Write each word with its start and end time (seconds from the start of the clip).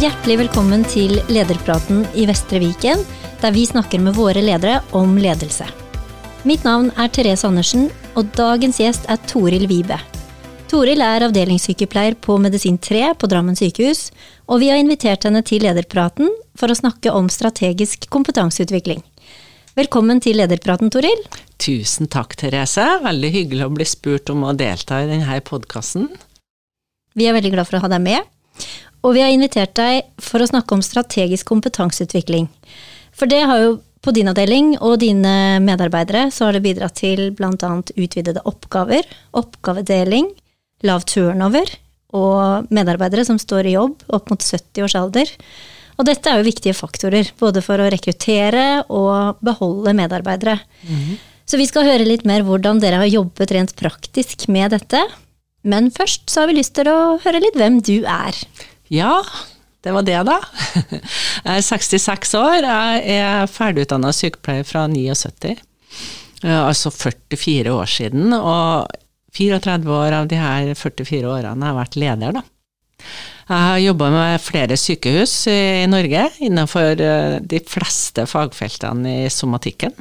Hjertelig 0.00 0.38
velkommen 0.40 0.80
til 0.88 1.18
Lederpraten 1.28 2.06
i 2.16 2.22
Vestre 2.24 2.56
Viken, 2.62 3.02
der 3.42 3.52
vi 3.52 3.66
snakker 3.68 4.00
med 4.00 4.14
våre 4.16 4.40
ledere 4.40 4.78
om 4.96 5.18
ledelse. 5.20 5.66
Mitt 6.48 6.64
navn 6.64 6.88
er 6.96 7.10
Therese 7.12 7.44
Andersen, 7.44 7.90
og 8.16 8.30
dagens 8.32 8.78
gjest 8.80 9.04
er 9.12 9.20
Toril 9.28 9.66
Vibe. 9.68 9.98
Toril 10.72 11.04
er 11.04 11.26
avdelingssykepleier 11.26 12.16
på 12.16 12.38
Medisin 12.40 12.80
3 12.80 13.10
på 13.20 13.28
Drammen 13.28 13.60
sykehus, 13.60 14.06
og 14.48 14.64
vi 14.64 14.72
har 14.72 14.80
invitert 14.80 15.28
henne 15.28 15.44
til 15.44 15.66
Lederpraten 15.68 16.32
for 16.56 16.72
å 16.72 16.80
snakke 16.80 17.12
om 17.12 17.28
strategisk 17.28 18.08
kompetanseutvikling. 18.08 19.04
Velkommen 19.76 20.24
til 20.24 20.40
Lederpraten, 20.40 20.88
Toril. 20.88 21.28
Tusen 21.60 22.08
takk, 22.08 22.40
Therese. 22.40 22.88
Veldig 23.04 23.36
hyggelig 23.36 23.68
å 23.68 23.76
bli 23.76 23.92
spurt 23.92 24.32
om 24.32 24.48
å 24.48 24.56
delta 24.56 25.04
i 25.04 25.12
denne 25.12 25.44
podkasten. 25.44 26.08
Vi 27.12 27.28
er 27.28 27.36
veldig 27.36 27.58
glad 27.58 27.68
for 27.68 27.76
å 27.76 27.84
ha 27.84 27.96
deg 27.98 28.06
med. 28.08 28.36
Og 29.00 29.14
vi 29.16 29.22
har 29.24 29.32
invitert 29.32 29.72
deg 29.78 30.08
for 30.20 30.42
å 30.42 30.48
snakke 30.50 30.76
om 30.76 30.84
strategisk 30.84 31.48
kompetanseutvikling. 31.48 32.48
For 33.16 33.30
det 33.30 33.44
har 33.48 33.62
jo 33.64 33.78
på 34.00 34.14
din 34.16 34.30
avdeling 34.32 34.74
og 34.80 35.00
dine 35.02 35.60
medarbeidere 35.60 36.28
så 36.32 36.48
har 36.48 36.56
det 36.56 36.64
bidratt 36.64 36.96
til 37.02 37.28
bl.a. 37.36 37.72
utvidede 38.00 38.44
oppgaver, 38.48 39.04
oppgavedeling, 39.36 40.30
lav 40.88 41.04
turnover 41.08 41.68
og 42.16 42.70
medarbeidere 42.72 43.26
som 43.28 43.38
står 43.38 43.68
i 43.68 43.74
jobb 43.76 44.00
opp 44.08 44.32
mot 44.32 44.40
70 44.40 44.86
års 44.86 44.96
alder. 44.98 45.34
Og 46.00 46.06
dette 46.08 46.30
er 46.32 46.40
jo 46.40 46.48
viktige 46.48 46.76
faktorer, 46.76 47.28
både 47.36 47.60
for 47.60 47.80
å 47.80 47.90
rekruttere 47.92 48.86
og 48.88 49.42
beholde 49.44 49.92
medarbeidere. 49.96 50.56
Mm. 50.88 51.18
Så 51.44 51.60
vi 51.60 51.66
skal 51.68 51.84
høre 51.84 52.06
litt 52.08 52.24
mer 52.28 52.44
hvordan 52.46 52.80
dere 52.80 53.02
har 53.02 53.10
jobbet 53.10 53.52
rent 53.52 53.76
praktisk 53.76 54.48
med 54.48 54.72
dette. 54.72 55.02
Men 55.60 55.90
først 55.92 56.30
så 56.32 56.42
har 56.42 56.48
vi 56.48 56.56
lyst 56.56 56.72
til 56.78 56.88
å 56.88 57.18
høre 57.20 57.42
litt 57.44 57.58
hvem 57.58 57.82
du 57.84 57.98
er. 58.08 58.38
Ja, 58.90 59.22
det 59.84 59.94
var 59.94 60.04
det, 60.04 60.18
da. 60.28 60.38
Jeg 61.46 61.56
er 61.56 61.64
66 61.64 62.34
år. 62.36 62.66
Jeg 62.66 63.18
er 63.20 63.50
ferdigutdanna 63.50 64.12
sykepleier 64.12 64.66
fra 64.66 64.86
79. 64.90 65.54
Altså 66.42 66.90
44 66.92 67.72
år 67.72 67.88
siden. 67.88 68.34
Og 68.34 68.90
34 69.36 69.94
år 69.94 70.16
av 70.20 70.30
de 70.30 70.40
her 70.40 70.72
44 70.74 71.22
årene 71.30 71.64
har 71.64 71.72
jeg 71.72 71.78
vært 71.78 72.00
leder, 72.02 72.40
da. 72.40 72.42
Jeg 73.50 73.66
har 73.66 73.80
jobba 73.82 74.08
med 74.14 74.42
flere 74.42 74.76
sykehus 74.78 75.32
i 75.50 75.86
Norge 75.90 76.26
innenfor 76.44 77.00
eh, 77.02 77.38
de 77.42 77.58
fleste 77.66 78.26
fagfeltene 78.30 79.14
i 79.24 79.30
somatikken. 79.32 79.94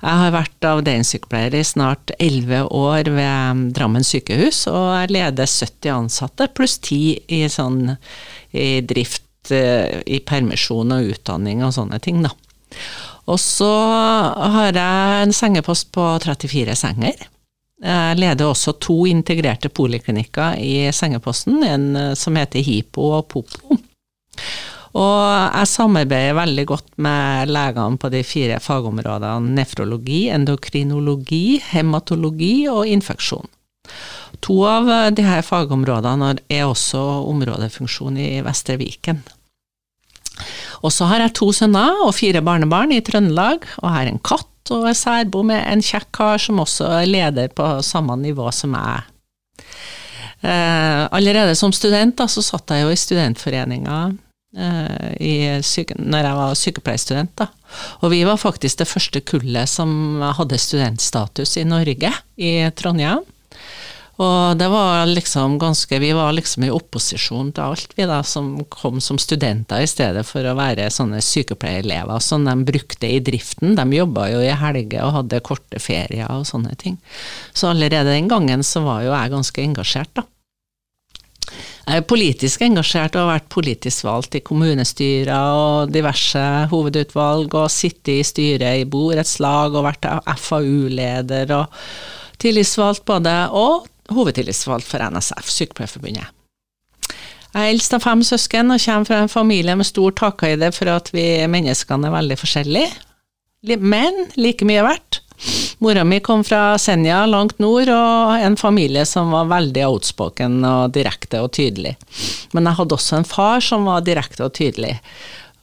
Jeg 0.00 0.16
har 0.16 0.32
vært 0.32 0.64
avdelingssykepleier 0.64 1.58
i 1.58 1.64
snart 1.66 2.12
elleve 2.16 2.62
år 2.72 3.10
ved 3.12 3.66
Drammen 3.76 4.06
sykehus, 4.06 4.62
og 4.70 4.86
jeg 4.96 5.12
leder 5.12 5.50
70 5.50 5.92
ansatte 5.92 6.48
pluss 6.56 6.78
10 6.78 7.00
i, 7.28 7.42
sånn, 7.52 7.82
i 8.56 8.80
drift, 8.80 9.52
eh, 9.52 10.00
i 10.08 10.22
permisjon 10.24 10.96
og 10.96 11.12
utdanning 11.12 11.60
og 11.66 11.74
sånne 11.76 12.00
ting, 12.00 12.22
da. 12.24 12.32
Og 13.28 13.36
så 13.42 13.68
har 13.68 14.72
jeg 14.72 15.26
en 15.26 15.36
sengepost 15.36 15.92
på 15.92 16.06
34 16.24 16.78
senger. 16.80 17.28
Jeg 17.80 18.16
leder 18.20 18.44
også 18.44 18.74
to 18.80 19.06
integrerte 19.08 19.70
poliklinikker 19.72 20.58
i 20.60 20.90
sengeposten, 20.92 21.62
en 21.64 21.86
eh, 21.96 22.14
som 22.16 22.36
heter 22.40 22.64
Hipo 22.64 23.12
og 23.18 23.28
Popo. 23.32 23.69
Og 24.98 25.22
jeg 25.22 25.70
samarbeider 25.70 26.34
veldig 26.34 26.66
godt 26.66 26.88
med 26.98 27.50
legene 27.54 27.98
på 28.00 28.10
de 28.10 28.24
fire 28.26 28.58
fagområdene 28.62 29.54
nefrologi, 29.54 30.24
endokrinologi, 30.34 31.60
hematologi 31.70 32.54
og 32.72 32.88
infeksjon. 32.90 33.46
To 34.42 34.56
av 34.66 34.88
disse 35.14 35.42
fagområdene 35.46 36.32
er 36.50 36.64
også 36.66 37.00
områdefunksjon 37.30 38.18
i 38.18 38.30
Vestre 38.42 38.78
Viken. 38.80 39.20
Og 40.80 40.90
så 40.94 41.06
har 41.10 41.22
jeg 41.22 41.36
to 41.36 41.50
sønner 41.54 42.02
og 42.06 42.14
fire 42.16 42.40
barnebarn 42.42 42.94
i 42.96 43.02
Trøndelag, 43.04 43.66
og 43.84 43.92
har 43.94 44.08
en 44.08 44.18
katt 44.24 44.72
og 44.74 44.86
er 44.88 44.96
særbo 44.96 45.42
med 45.46 45.60
en 45.68 45.82
kjekk 45.84 46.08
kar 46.16 46.42
som 46.42 46.62
også 46.62 46.88
er 47.00 47.10
leder 47.10 47.52
på 47.54 47.66
samme 47.84 48.16
nivå 48.18 48.48
som 48.54 48.74
jeg. 48.78 49.06
Eh, 50.40 51.04
allerede 51.12 51.54
som 51.58 51.74
student 51.74 52.16
da, 52.16 52.26
så 52.30 52.42
satt 52.42 52.72
jeg 52.72 52.86
jo 52.86 52.94
i 52.94 52.98
studentforeninga 52.98 54.00
Eh, 54.08 54.29
når 54.54 56.26
jeg 56.26 56.38
var 56.40 56.56
sykepleierstudent. 56.58 57.34
Da. 57.38 57.46
Og 58.02 58.10
vi 58.14 58.24
var 58.26 58.40
faktisk 58.40 58.80
det 58.80 58.88
første 58.90 59.22
kullet 59.22 59.70
som 59.70 60.22
hadde 60.38 60.58
studentstatus 60.58 61.56
i 61.60 61.66
Norge, 61.68 62.10
i 62.36 62.54
Trondheim. 62.74 63.22
Og 64.20 64.58
det 64.60 64.66
var 64.68 65.06
liksom 65.08 65.54
ganske 65.58 65.98
Vi 65.98 66.10
var 66.12 66.34
liksom 66.36 66.66
i 66.66 66.72
opposisjon 66.74 67.52
til 67.56 67.70
alt, 67.72 67.94
vi 67.96 68.04
da, 68.04 68.18
som 68.26 68.52
kom 68.68 69.00
som 69.00 69.18
studenter 69.18 69.80
i 69.80 69.88
stedet 69.88 70.26
for 70.28 70.44
å 70.44 70.56
være 70.58 70.90
sånne 70.92 71.22
sykepleierelever 71.24 72.20
som 72.20 72.44
de 72.44 72.56
brukte 72.68 73.08
i 73.08 73.22
driften. 73.24 73.72
De 73.78 73.86
jobba 73.96 74.28
jo 74.34 74.42
i 74.44 74.52
helger 74.52 75.06
og 75.06 75.14
hadde 75.22 75.40
korte 75.46 75.80
ferier 75.80 76.28
og 76.34 76.44
sånne 76.50 76.76
ting. 76.76 76.98
Så 77.54 77.70
allerede 77.70 78.12
den 78.12 78.28
gangen 78.28 78.66
så 78.66 78.84
var 78.84 79.06
jo 79.06 79.14
jeg 79.14 79.32
ganske 79.32 79.64
engasjert, 79.64 80.12
da. 80.20 80.26
Er 81.90 82.04
politisk 82.06 82.62
engasjert 82.62 83.16
og 83.18 83.24
har 83.24 83.32
vært 83.32 83.48
politisk 83.50 84.04
valgt 84.06 84.36
i 84.38 84.42
kommunestyrer 84.46 85.30
og 85.34 85.90
diverse 85.90 86.42
hovedutvalg, 86.70 87.56
og 87.58 87.72
sittet 87.72 88.12
i 88.14 88.26
styret 88.26 88.82
i 88.84 88.86
borettslag 88.86 89.74
og 89.74 89.88
vært 89.88 90.06
FAU-leder 90.38 91.50
og 91.56 91.80
tillitsvalgt 92.38 93.02
både, 93.10 93.32
og 93.50 93.88
hovedtillitsvalgt 94.14 94.86
for 94.86 95.02
NSF, 95.02 95.50
Sykepleierforbundet. 95.50 96.30
Jeg 97.50 97.58
er 97.58 97.72
eldst 97.72 97.96
av 97.96 98.04
fem 98.04 98.22
søsken 98.22 98.70
og 98.70 98.82
kommer 98.84 99.08
fra 99.08 99.24
en 99.24 99.32
familie 99.32 99.74
med 99.74 99.88
stor 99.88 100.14
takhøyde 100.20 100.70
for 100.76 100.92
at 100.94 101.10
vi 101.10 101.24
menneskene 101.50 102.06
er 102.06 102.14
veldig 102.14 102.38
forskjellige, 102.38 102.92
men 103.82 104.28
like 104.38 104.68
mye 104.68 104.86
verdt. 104.86 105.24
Mora 105.80 106.04
mi 106.04 106.18
kom 106.20 106.42
fra 106.44 106.74
Senja, 106.78 107.22
langt 107.26 107.58
nord, 107.62 107.88
og 107.88 108.34
en 108.36 108.56
familie 108.60 109.06
som 109.08 109.32
var 109.32 109.48
veldig 109.48 109.86
outspoken 109.86 110.58
og 110.68 110.92
direkte 110.92 111.40
og 111.40 111.54
tydelig. 111.56 111.94
Men 112.52 112.68
jeg 112.68 112.78
hadde 112.80 112.96
også 112.98 113.20
en 113.20 113.28
far 113.28 113.64
som 113.64 113.88
var 113.88 114.04
direkte 114.04 114.44
og 114.44 114.52
tydelig. 114.58 114.98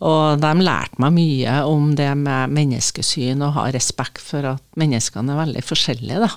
Og 0.07 0.41
de 0.41 0.51
lærte 0.61 1.01
meg 1.01 1.13
mye 1.15 1.53
om 1.69 1.93
det 1.97 2.09
med 2.17 2.53
menneskesyn 2.53 3.41
og 3.45 3.55
ha 3.57 3.69
respekt 3.73 4.21
for 4.21 4.45
at 4.55 4.61
menneskene 4.77 5.33
er 5.33 5.41
veldig 5.43 5.63
forskjellige, 5.65 6.25
da. 6.25 6.33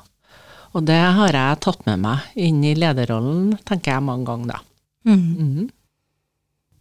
Og 0.70 0.86
det 0.86 1.00
har 1.00 1.34
jeg 1.34 1.60
tatt 1.64 1.84
med 1.88 2.00
meg 2.04 2.38
inn 2.38 2.62
i 2.64 2.76
lederrollen, 2.78 3.56
tenker 3.66 3.96
jeg 3.96 4.06
mange 4.06 4.28
ganger, 4.28 4.54
da. 4.54 4.60
Mm. 5.08 5.20
Mm. 5.40 5.68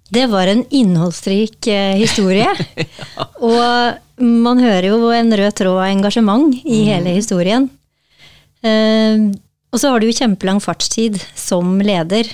Det 0.10 0.26
var 0.32 0.50
en 0.50 0.66
innholdsrik 0.70 1.68
eh, 1.68 1.96
historie. 2.02 2.50
ja. 3.16 3.28
Og 3.40 4.00
man 4.20 4.60
hører 4.62 4.90
jo 4.92 5.12
en 5.16 5.32
rød 5.38 5.56
tråd 5.62 5.78
av 5.78 5.88
engasjement 5.90 6.54
i 6.64 6.82
mm. 6.82 6.90
hele 6.90 7.16
historien. 7.16 7.70
Uh, 8.60 9.32
og 9.72 9.80
så 9.80 9.94
har 9.94 10.02
du 10.02 10.10
jo 10.10 10.18
kjempelang 10.18 10.60
fartstid 10.64 11.20
som 11.38 11.78
leder. 11.86 12.28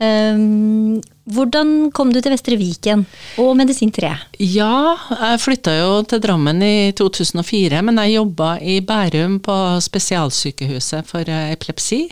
Uh, 0.00 1.02
hvordan 1.28 1.90
kom 1.92 2.12
du 2.14 2.22
til 2.22 2.32
Vestre 2.32 2.56
Viken 2.56 3.02
og 3.42 3.50
Medisin 3.58 3.90
3? 3.92 4.14
Ja, 4.40 4.94
jeg 5.10 5.40
flytta 5.42 5.74
jo 5.76 5.90
til 6.08 6.22
Drammen 6.24 6.62
i 6.64 6.92
2004, 6.96 7.82
men 7.84 8.00
jeg 8.00 8.14
jobba 8.14 8.54
i 8.64 8.78
Bærum 8.80 9.36
på 9.44 9.56
spesialsykehuset 9.84 11.04
for 11.10 11.28
epilepsi. 11.28 12.06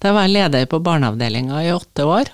Der 0.00 0.16
var 0.16 0.24
jeg 0.24 0.38
leder 0.38 0.70
på 0.70 0.80
barneavdelinga 0.80 1.60
i 1.66 1.74
åtte 1.74 2.08
år. 2.08 2.32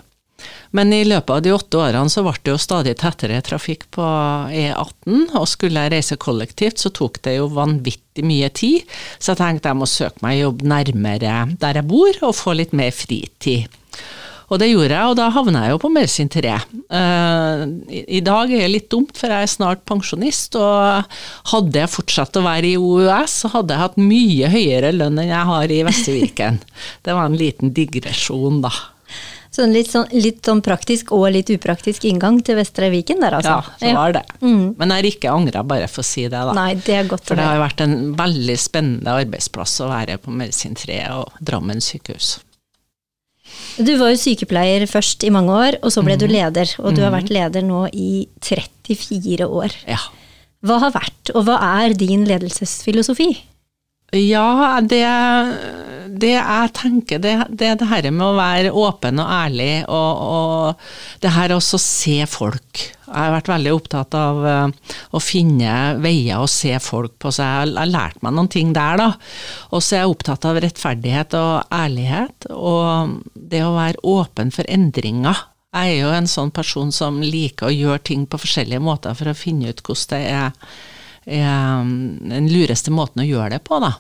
Men 0.77 0.93
i 0.93 1.05
løpet 1.09 1.33
av 1.33 1.43
de 1.45 1.55
åtte 1.55 1.81
årene 1.81 2.13
så 2.13 2.25
ble 2.27 2.35
det 2.43 2.53
jo 2.53 2.61
stadig 2.61 2.95
tettere 3.01 3.41
trafikk 3.45 3.87
på 3.95 4.05
E18, 4.53 5.31
og 5.39 5.49
skulle 5.49 5.87
jeg 5.87 5.95
reise 5.95 6.21
kollektivt 6.21 6.83
så 6.83 6.93
tok 6.95 7.23
det 7.25 7.39
jo 7.39 7.49
vanvittig 7.55 8.27
mye 8.27 8.51
tid, 8.53 8.85
så 9.19 9.33
jeg 9.33 9.41
tenkte 9.43 9.73
jeg 9.73 9.81
må 9.81 9.89
søke 9.89 10.25
meg 10.25 10.43
jobb 10.43 10.65
nærmere 10.69 11.41
der 11.61 11.81
jeg 11.81 11.89
bor 11.89 12.25
og 12.29 12.37
få 12.37 12.57
litt 12.59 12.77
mer 12.77 12.93
fritid. 12.95 13.75
Og 14.49 14.57
det 14.63 14.71
gjorde 14.71 14.95
jeg, 14.95 15.09
og 15.11 15.17
da 15.19 15.27
havna 15.33 15.67
jeg 15.67 15.75
jo 15.75 15.81
på 15.83 15.91
Medisin 15.93 16.31
3. 16.33 16.55
Uh, 16.89 17.65
I 17.93 18.23
dag 18.25 18.49
er 18.49 18.63
det 18.65 18.71
litt 18.73 18.89
dumt, 18.93 19.13
for 19.19 19.29
jeg 19.29 19.45
er 19.45 19.53
snart 19.53 19.83
pensjonist, 19.89 20.57
og 20.57 21.19
hadde 21.53 21.83
jeg 21.83 21.93
fortsatt 21.93 22.39
å 22.41 22.45
være 22.47 22.71
i 22.71 22.79
OUS, 22.81 23.43
så 23.43 23.53
hadde 23.53 23.77
jeg 23.77 23.85
hatt 23.85 23.99
mye 24.01 24.53
høyere 24.55 24.95
lønn 24.97 25.21
enn 25.21 25.35
jeg 25.35 25.51
har 25.53 25.75
i 25.75 25.83
Vesterviken. 25.91 26.63
det 27.05 27.19
var 27.19 27.29
en 27.29 27.37
liten 27.37 27.77
digresjon, 27.77 28.63
da. 28.65 28.73
Så 29.59 29.65
litt 29.67 29.89
sånn, 29.91 30.07
litt 30.15 30.47
sånn, 30.47 30.61
praktisk 30.63 31.09
og 31.17 31.25
litt 31.35 31.49
upraktisk 31.51 32.05
inngang 32.07 32.37
til 32.47 32.55
Vestre 32.61 32.93
Viken 32.93 33.19
der, 33.25 33.35
altså. 33.41 33.57
Ja, 33.59 33.79
det 33.81 33.95
var 33.97 34.13
det. 34.15 34.23
Mm. 34.39 34.77
Men 34.79 34.93
jeg 34.93 35.01
har 35.01 35.09
ikke 35.09 35.33
angra, 35.35 35.65
bare 35.67 35.89
for 35.91 36.05
å 36.05 36.07
si 36.07 36.29
det, 36.29 36.39
da. 36.39 36.53
Nei, 36.55 36.77
det 36.79 36.95
er 36.95 37.09
godt 37.11 37.27
For 37.27 37.41
det 37.41 37.47
har 37.49 37.59
vært 37.59 37.83
en 37.83 37.97
veldig 38.19 38.55
spennende 38.63 39.17
arbeidsplass 39.25 39.81
å 39.83 39.89
være 39.91 40.21
på 40.23 40.31
Medisin 40.31 40.79
3 40.79 41.01
og 41.17 41.41
Drammen 41.43 41.83
sykehus. 41.83 42.37
Du 43.83 43.91
var 43.99 44.13
jo 44.13 44.23
sykepleier 44.23 44.87
først 44.87 45.27
i 45.27 45.35
mange 45.35 45.59
år, 45.59 45.81
og 45.83 45.91
så 45.91 46.07
ble 46.07 46.15
mm. 46.15 46.23
du 46.23 46.27
mhm. 46.29 46.35
leder. 46.37 46.79
Og 46.85 46.95
du 46.95 47.03
har 47.03 47.17
vært 47.17 47.33
mhm. 47.33 47.37
leder 47.41 47.67
nå 47.67 47.83
i 47.91 48.11
34 48.47 49.49
år. 49.49 49.75
Ja. 49.91 49.99
Hva 50.67 50.79
har 50.87 50.95
vært, 50.95 51.35
og 51.35 51.51
hva 51.51 51.59
er 51.83 51.99
din 51.99 52.29
ledelsesfilosofi? 52.31 53.33
Ja, 54.17 54.81
det, 54.81 55.05
det 56.17 56.31
jeg 56.33 56.71
tenker, 56.73 57.19
det, 57.21 57.35
det 57.53 57.67
er 57.69 57.75
det 57.77 57.89
her 57.91 58.07
med 58.09 58.25
å 58.25 58.39
være 58.39 58.71
åpen 58.73 59.21
og 59.21 59.29
ærlig, 59.29 59.83
og, 59.85 60.23
og 60.25 61.21
det 61.21 61.33
her 61.35 61.53
også 61.53 61.81
se 61.83 62.17
folk. 62.25 62.87
Jeg 63.05 63.13
har 63.13 63.35
vært 63.35 63.53
veldig 63.53 63.75
opptatt 63.77 64.17
av 64.17 64.41
uh, 64.41 64.97
å 65.13 65.21
finne 65.21 66.01
veier 66.01 66.41
å 66.41 66.49
se 66.49 66.73
folk 66.81 67.19
på, 67.21 67.35
så 67.37 67.45
jeg 67.45 67.77
har 67.77 67.93
lært 67.93 68.25
meg 68.25 68.37
noen 68.37 68.49
ting 68.53 68.73
der, 68.77 68.97
da. 68.97 69.11
Og 69.77 69.85
så 69.85 69.99
er 69.99 70.05
jeg 70.07 70.17
opptatt 70.17 70.49
av 70.49 70.65
rettferdighet 70.65 71.37
og 71.37 71.79
ærlighet, 71.83 72.49
og 72.57 73.19
det 73.37 73.65
å 73.67 73.77
være 73.77 74.05
åpen 74.09 74.57
for 74.57 74.69
endringer. 74.73 75.45
Jeg 75.77 75.99
er 75.99 76.01
jo 76.01 76.13
en 76.17 76.31
sånn 76.31 76.55
person 76.57 76.89
som 76.97 77.21
liker 77.21 77.69
å 77.69 77.77
gjøre 77.77 78.07
ting 78.09 78.25
på 78.25 78.41
forskjellige 78.41 78.81
måter 78.81 79.13
for 79.17 79.29
å 79.29 79.37
finne 79.37 79.69
ut 79.69 79.85
hvordan 79.85 80.15
det 80.15 80.29
er 80.33 80.79
den 81.29 82.49
lureste 82.51 82.93
måten 82.95 83.25
å 83.25 83.29
gjøre 83.29 83.57
det 83.57 83.65
på, 83.69 83.81
da. 83.85 83.95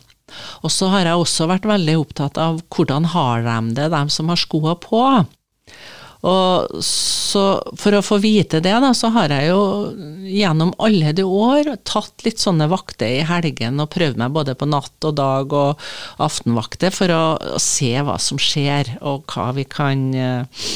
Og 0.64 0.72
så 0.72 0.90
har 0.92 1.08
jeg 1.08 1.20
også 1.20 1.48
vært 1.48 1.69
veldig 1.69 1.96
opptatt 2.02 2.38
av 2.40 2.60
hvordan 2.75 3.08
har 3.14 3.44
de 3.46 3.75
det, 3.78 3.90
de 3.94 4.02
som 4.12 4.28
har 4.32 4.40
skoa 4.40 4.76
på. 4.80 5.02
Og 6.26 6.82
så 6.82 7.42
For 7.78 7.94
å 7.94 8.02
få 8.02 8.19
vite 8.19 8.58
det, 8.64 8.75
da, 8.82 8.90
så 8.96 9.12
har 9.14 9.30
jeg 9.30 9.52
jo 9.52 9.60
gjennom 10.26 10.72
alle 10.82 11.12
de 11.14 11.22
år 11.22 11.70
tatt 11.86 12.25
litt 12.26 12.42
sånne 12.42 12.66
vakter 12.72 13.20
i 13.20 13.26
helgen 13.26 13.78
og 13.78 13.92
prøvd 13.94 14.19
meg 14.19 14.34
både 14.34 14.56
på 14.58 14.66
natt 14.66 15.06
og 15.06 15.14
dag 15.19 15.54
og 15.54 15.88
aftenvakter 16.24 16.94
for 16.94 17.14
å, 17.14 17.22
å 17.38 17.62
se 17.62 17.94
hva 18.02 18.19
som 18.22 18.40
skjer, 18.42 18.96
og 19.06 19.31
hva 19.31 19.52
vi 19.54 19.64
kan 19.70 20.04
uh, 20.19 20.66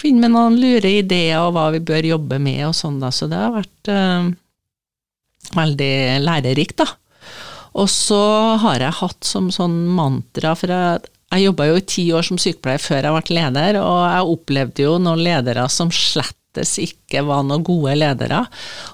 finne 0.00 0.26
med 0.26 0.34
noen 0.34 0.58
lure 0.58 0.96
ideer 0.98 1.38
og 1.44 1.54
hva 1.54 1.70
vi 1.76 1.84
bør 1.86 2.10
jobbe 2.16 2.42
med 2.42 2.66
og 2.72 2.76
sånn, 2.76 2.98
da. 3.02 3.12
Så 3.14 3.30
det 3.30 3.38
har 3.38 3.54
vært 3.54 3.92
uh, 3.94 4.32
veldig 5.56 5.94
lærerikt, 6.24 6.82
da. 6.82 6.88
Og 7.78 7.86
så 7.90 8.20
har 8.62 8.82
jeg 8.82 8.98
hatt 8.98 9.26
som 9.26 9.50
sånn 9.54 9.84
mantra, 9.94 10.56
for 10.58 10.72
jeg, 10.72 11.10
jeg 11.30 11.46
jobba 11.46 11.68
jo 11.70 11.78
i 11.78 11.86
ti 11.86 12.06
år 12.16 12.26
som 12.26 12.40
sykepleier 12.40 12.82
før 12.82 13.06
jeg 13.06 13.16
ble 13.16 13.36
leder, 13.38 13.78
og 13.82 14.00
jeg 14.08 14.32
opplevde 14.34 14.86
jo 14.88 14.96
noen 15.02 15.22
ledere 15.22 15.68
som 15.70 15.92
slettes 15.94 16.74
ikke 16.82 17.22
var 17.28 17.44
noen 17.46 17.62
gode 17.66 17.94
ledere. 17.94 18.42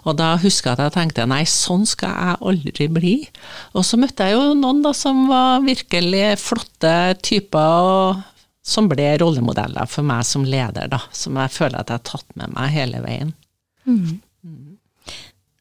Og 0.05 0.19
da 0.19 0.35
husker 0.43 0.75
jeg 0.75 0.77
at 0.77 0.85
jeg 0.85 0.97
tenkte 0.99 1.29
nei, 1.31 1.43
sånn 1.49 1.89
skal 1.89 2.13
jeg 2.13 2.41
aldri 2.53 2.89
bli. 2.93 3.17
Og 3.73 3.87
så 3.89 3.97
møtte 4.01 4.29
jeg 4.29 4.37
jo 4.37 4.53
noen 4.61 4.85
da 4.85 4.93
som 4.97 5.25
var 5.31 5.65
virkelig 5.65 6.27
flotte 6.45 6.97
typer, 7.25 7.89
og 7.89 8.25
som 8.67 8.91
ble 8.91 9.13
rollemodeller 9.23 9.89
for 9.89 10.05
meg 10.05 10.27
som 10.27 10.45
leder, 10.45 10.91
da. 10.93 11.01
Som 11.15 11.39
jeg 11.41 11.55
føler 11.55 11.81
at 11.81 11.93
jeg 11.93 12.03
har 12.03 12.09
tatt 12.13 12.29
med 12.37 12.53
meg 12.53 12.73
hele 12.75 13.01
veien. 13.05 13.33
Mm. 13.87 14.19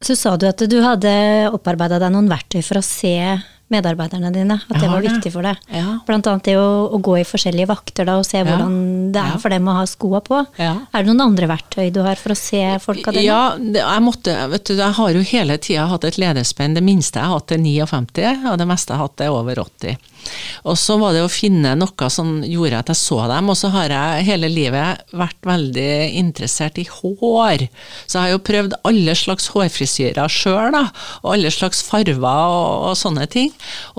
Så 0.04 0.16
sa 0.18 0.36
du 0.36 0.44
at 0.48 0.60
du 0.68 0.76
hadde 0.84 1.12
opparbeida 1.56 2.00
deg 2.02 2.12
noen 2.12 2.28
verktøy 2.30 2.60
for 2.64 2.80
å 2.80 2.84
se 2.84 3.14
medarbeiderne 3.72 4.30
dine, 4.34 4.58
at 4.62 4.78
det 4.78 4.88
var 4.90 5.02
viktig 5.02 5.32
for 5.34 5.46
deg. 5.46 5.60
Ja. 5.74 5.96
Blant 6.06 6.28
annet 6.30 6.46
det 6.46 6.56
å, 6.60 6.86
å, 6.86 7.00
gå 7.02 7.16
i 7.20 7.26
forskjellige 7.26 7.68
vakter 7.70 8.06
da, 8.06 8.18
og 8.20 8.26
se 8.28 8.42
hvordan 8.46 9.12
det 9.14 9.22
er 9.22 9.40
for 9.42 9.54
dem 9.54 9.66
å 9.66 9.76
ha 9.80 9.84
skoa 9.90 10.22
på. 10.26 10.42
Er 10.60 10.94
det 10.94 11.06
noen 11.08 11.24
andre 11.28 11.50
verktøy 11.50 11.90
du 11.94 12.02
har 12.06 12.20
for 12.20 12.34
å 12.34 12.38
se 12.38 12.62
folka 12.82 13.14
dine? 13.14 13.26
Ja, 13.26 13.40
jeg 13.58 14.04
måtte, 14.06 14.36
vet 14.52 14.70
du, 14.70 14.76
jeg 14.78 14.98
har 15.00 15.16
jo 15.16 15.24
hele 15.32 15.58
tida 15.58 15.88
hatt 15.90 16.06
et 16.06 16.20
lederspenn. 16.22 16.78
Det 16.78 16.84
minste 16.86 17.18
jeg 17.18 17.32
har 17.32 17.40
hatt 17.40 17.56
er 17.56 17.62
59, 17.62 18.52
og 18.52 18.60
det 18.62 18.68
meste 18.70 18.94
jeg 18.94 19.02
har 19.02 19.10
hatt 19.10 19.26
er 19.26 19.34
over 19.34 19.64
80. 19.66 20.12
Og 20.66 20.76
så 20.78 20.96
var 21.00 21.14
det 21.14 21.22
å 21.24 21.30
finne 21.30 21.74
noe 21.78 22.10
som 22.12 22.40
gjorde 22.46 22.80
at 22.80 22.90
jeg 22.92 23.00
så 23.00 23.20
dem, 23.30 23.50
og 23.52 23.58
så 23.58 23.70
har 23.74 23.92
jeg 23.92 24.26
hele 24.28 24.50
livet 24.50 25.04
vært 25.16 25.38
veldig 25.46 25.90
interessert 26.18 26.80
i 26.82 26.86
hår. 26.88 27.66
Så 28.06 28.18
jeg 28.18 28.22
har 28.24 28.34
jo 28.34 28.42
prøvd 28.46 28.78
alle 28.88 29.16
slags 29.18 29.50
hårfrisyrer 29.54 30.32
sjøl, 30.32 30.72
da, 30.74 30.86
og 31.22 31.32
alle 31.36 31.52
slags 31.54 31.82
farver 31.86 32.26
og, 32.26 32.90
og, 32.90 32.94
sånne 32.98 33.26
ting. 33.30 33.52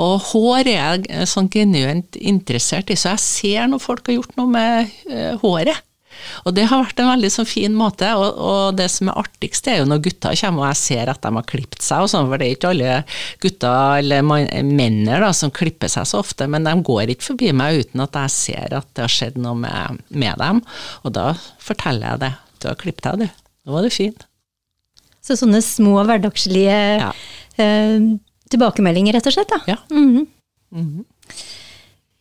Og 0.04 0.30
hår 0.32 0.72
er 0.72 1.04
jeg 1.08 1.28
sånn 1.32 1.52
genuint 1.54 2.18
interessert 2.20 2.92
i, 2.94 3.00
så 3.00 3.16
jeg 3.16 3.26
ser 3.26 3.70
når 3.72 3.84
folk 3.84 4.08
har 4.10 4.20
gjort 4.20 4.38
noe 4.40 4.54
med 4.54 4.98
uh, 5.12 5.36
håret. 5.44 5.84
Og 6.48 6.54
det 6.56 6.68
har 6.70 6.82
vært 6.82 7.00
en 7.02 7.10
veldig 7.12 7.30
sånn 7.30 7.48
fin 7.50 7.74
måte, 7.78 8.08
og, 8.18 8.40
og, 8.42 8.78
det 8.78 8.88
som 8.92 9.12
er 9.12 9.20
artigst 9.22 9.68
er 9.70 9.82
jo 9.82 9.88
når 9.90 10.04
gutta 10.08 10.34
kommer 10.40 10.64
og 10.64 10.70
jeg 10.72 10.80
ser 10.82 11.12
at 11.12 11.22
de 11.24 11.32
har 11.36 11.48
klippet 11.50 11.86
seg 11.86 12.06
og 12.06 12.12
sånn, 12.12 12.30
for 12.30 12.42
det 12.42 12.48
er 12.48 12.56
ikke 12.58 12.72
alle 12.74 12.96
gutter 13.44 14.02
eller 14.02 14.26
menner 14.26 15.24
da, 15.24 15.32
som 15.36 15.54
klipper 15.54 15.92
seg 15.92 16.08
så 16.10 16.22
ofte, 16.24 16.48
men 16.50 16.68
de 16.68 16.74
går 16.90 17.14
ikke 17.14 17.30
forbi 17.32 17.52
meg 17.58 17.84
uten 17.84 18.06
at 18.08 18.18
jeg 18.24 18.36
ser 18.36 18.78
at 18.80 18.90
det 18.98 19.06
har 19.06 19.14
skjedd 19.14 19.38
noe 19.44 19.58
med, 19.62 20.02
med 20.10 20.42
dem, 20.42 20.64
og 21.04 21.14
da 21.18 21.30
forteller 21.64 22.14
jeg 22.14 22.24
det. 22.26 22.34
Du 22.58 22.72
har 22.72 22.82
klippet 22.82 23.06
deg, 23.12 23.28
du. 23.28 23.46
Nå 23.68 23.76
var 23.76 23.86
du 23.86 23.94
fin. 23.94 24.16
Så 25.28 25.36
sånne 25.36 25.60
små 25.62 26.00
hverdagslige 26.08 26.78
ja. 27.02 27.12
eh, 27.60 27.98
tilbakemeldinger, 28.52 29.18
rett 29.18 29.30
og 29.30 29.34
slett, 29.38 29.50
da. 29.50 29.60
Ja. 29.68 29.78
Mm 29.92 30.10
-hmm. 30.10 30.26
Mm 30.72 30.86
-hmm. 30.86 31.06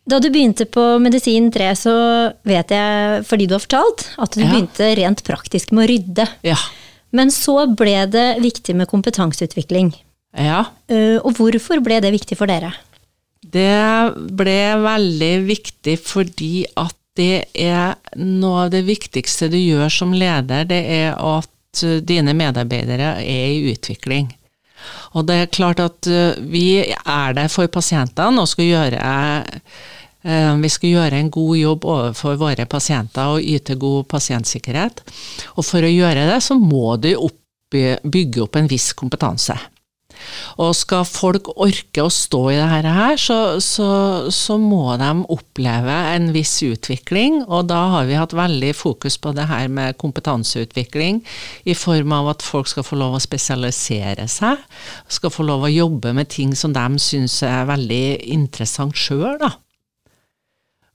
Da 0.06 0.20
du 0.23 0.31
begynte 0.31 0.64
på 0.70 0.99
medisin 0.99 1.50
3, 1.52 1.76
så 1.76 1.93
vet 2.43 2.70
jeg, 2.70 3.25
fordi 3.26 3.46
du 3.46 3.55
har 3.55 3.62
fortalt, 3.64 4.05
at 4.23 4.32
du 4.32 4.40
ja. 4.40 4.50
begynte 4.50 4.94
rent 4.94 5.25
praktisk 5.25 5.73
med 5.75 5.84
å 5.84 5.88
rydde. 5.90 6.26
Ja. 6.46 6.56
Men 7.11 7.31
så 7.31 7.67
ble 7.67 8.06
det 8.06 8.38
viktig 8.43 8.76
med 8.76 8.88
kompetanseutvikling. 8.88 9.90
Ja. 10.37 10.64
Uh, 10.93 11.19
og 11.25 11.34
hvorfor 11.40 11.81
ble 11.81 11.99
det 12.00 12.12
viktig 12.14 12.38
for 12.38 12.46
dere? 12.46 12.72
Det 13.40 14.12
ble 14.37 14.61
veldig 14.82 15.34
viktig 15.46 15.99
fordi 16.02 16.67
at 16.76 16.94
det 17.17 17.46
er 17.55 17.96
noe 18.20 18.67
av 18.67 18.72
det 18.75 18.82
viktigste 18.87 19.49
du 19.49 19.56
gjør 19.56 19.88
som 19.93 20.12
leder, 20.12 20.67
det 20.69 20.82
er 20.99 21.14
at 21.17 21.82
dine 22.06 22.34
medarbeidere 22.37 23.17
er 23.22 23.46
i 23.52 23.72
utvikling. 23.72 24.29
Og 25.14 25.26
det 25.28 25.37
er 25.40 25.52
klart 25.52 25.82
at 25.82 26.08
eh, 26.11 26.38
vi 26.40 26.82
er 26.87 27.37
der 27.37 27.52
for 27.52 27.70
pasientene 27.73 28.43
og 28.43 28.50
skal 28.50 28.69
gjøre 28.70 29.05
Eh, 30.26 30.56
vi 30.58 30.70
skal 30.73 30.90
gjøre 30.90 31.20
en 31.20 31.31
god 31.31 31.55
jobb 31.58 31.84
overfor 31.87 32.38
våre 32.40 32.67
pasienter 32.67 33.37
og 33.37 33.44
yte 33.46 33.76
god 33.78 34.08
pasientsikkerhet. 34.11 35.05
Og 35.55 35.67
for 35.67 35.87
å 35.87 35.93
gjøre 35.93 36.26
det, 36.32 36.40
så 36.43 36.58
må 36.58 36.96
du 36.99 37.12
bygge 37.70 38.43
opp 38.43 38.58
en 38.58 38.70
viss 38.70 38.93
kompetanse. 38.99 39.55
Og 40.63 40.73
skal 40.77 41.05
folk 41.09 41.51
orke 41.55 42.05
å 42.05 42.13
stå 42.13 42.43
i 42.53 42.59
det 42.59 42.95
her, 42.97 43.19
så, 43.21 43.39
så, 43.63 43.89
så, 44.33 44.57
må 44.61 44.97
de 45.01 45.11
oppleve 45.33 45.97
en 46.15 46.31
viss 46.35 46.55
utvikling. 46.67 47.43
Og 47.47 47.69
da 47.71 47.83
har 47.97 48.09
vi 48.09 48.19
hatt 48.19 48.37
veldig 48.37 48.73
fokus 48.77 49.19
på 49.21 49.35
det 49.37 49.49
her 49.51 49.69
med 49.73 49.99
kompetanseutvikling, 50.01 51.23
i 51.65 51.77
form 51.77 52.15
av 52.17 52.33
at 52.37 52.47
folk 52.47 52.71
skal 52.71 52.87
få 52.87 52.99
lov 53.01 53.19
å 53.19 53.23
spesialisere 53.23 54.29
seg, 54.31 54.63
skal 55.09 55.35
få 55.35 55.47
lov 55.47 55.67
å 55.67 55.73
jobbe 55.73 56.15
med 56.17 56.31
ting 56.33 56.57
som 56.57 56.75
de 56.77 56.87
syns 57.03 57.43
er 57.47 57.69
veldig 57.69 58.05
interessant 58.37 58.97
sjøl, 58.97 59.37
da. 59.43 59.55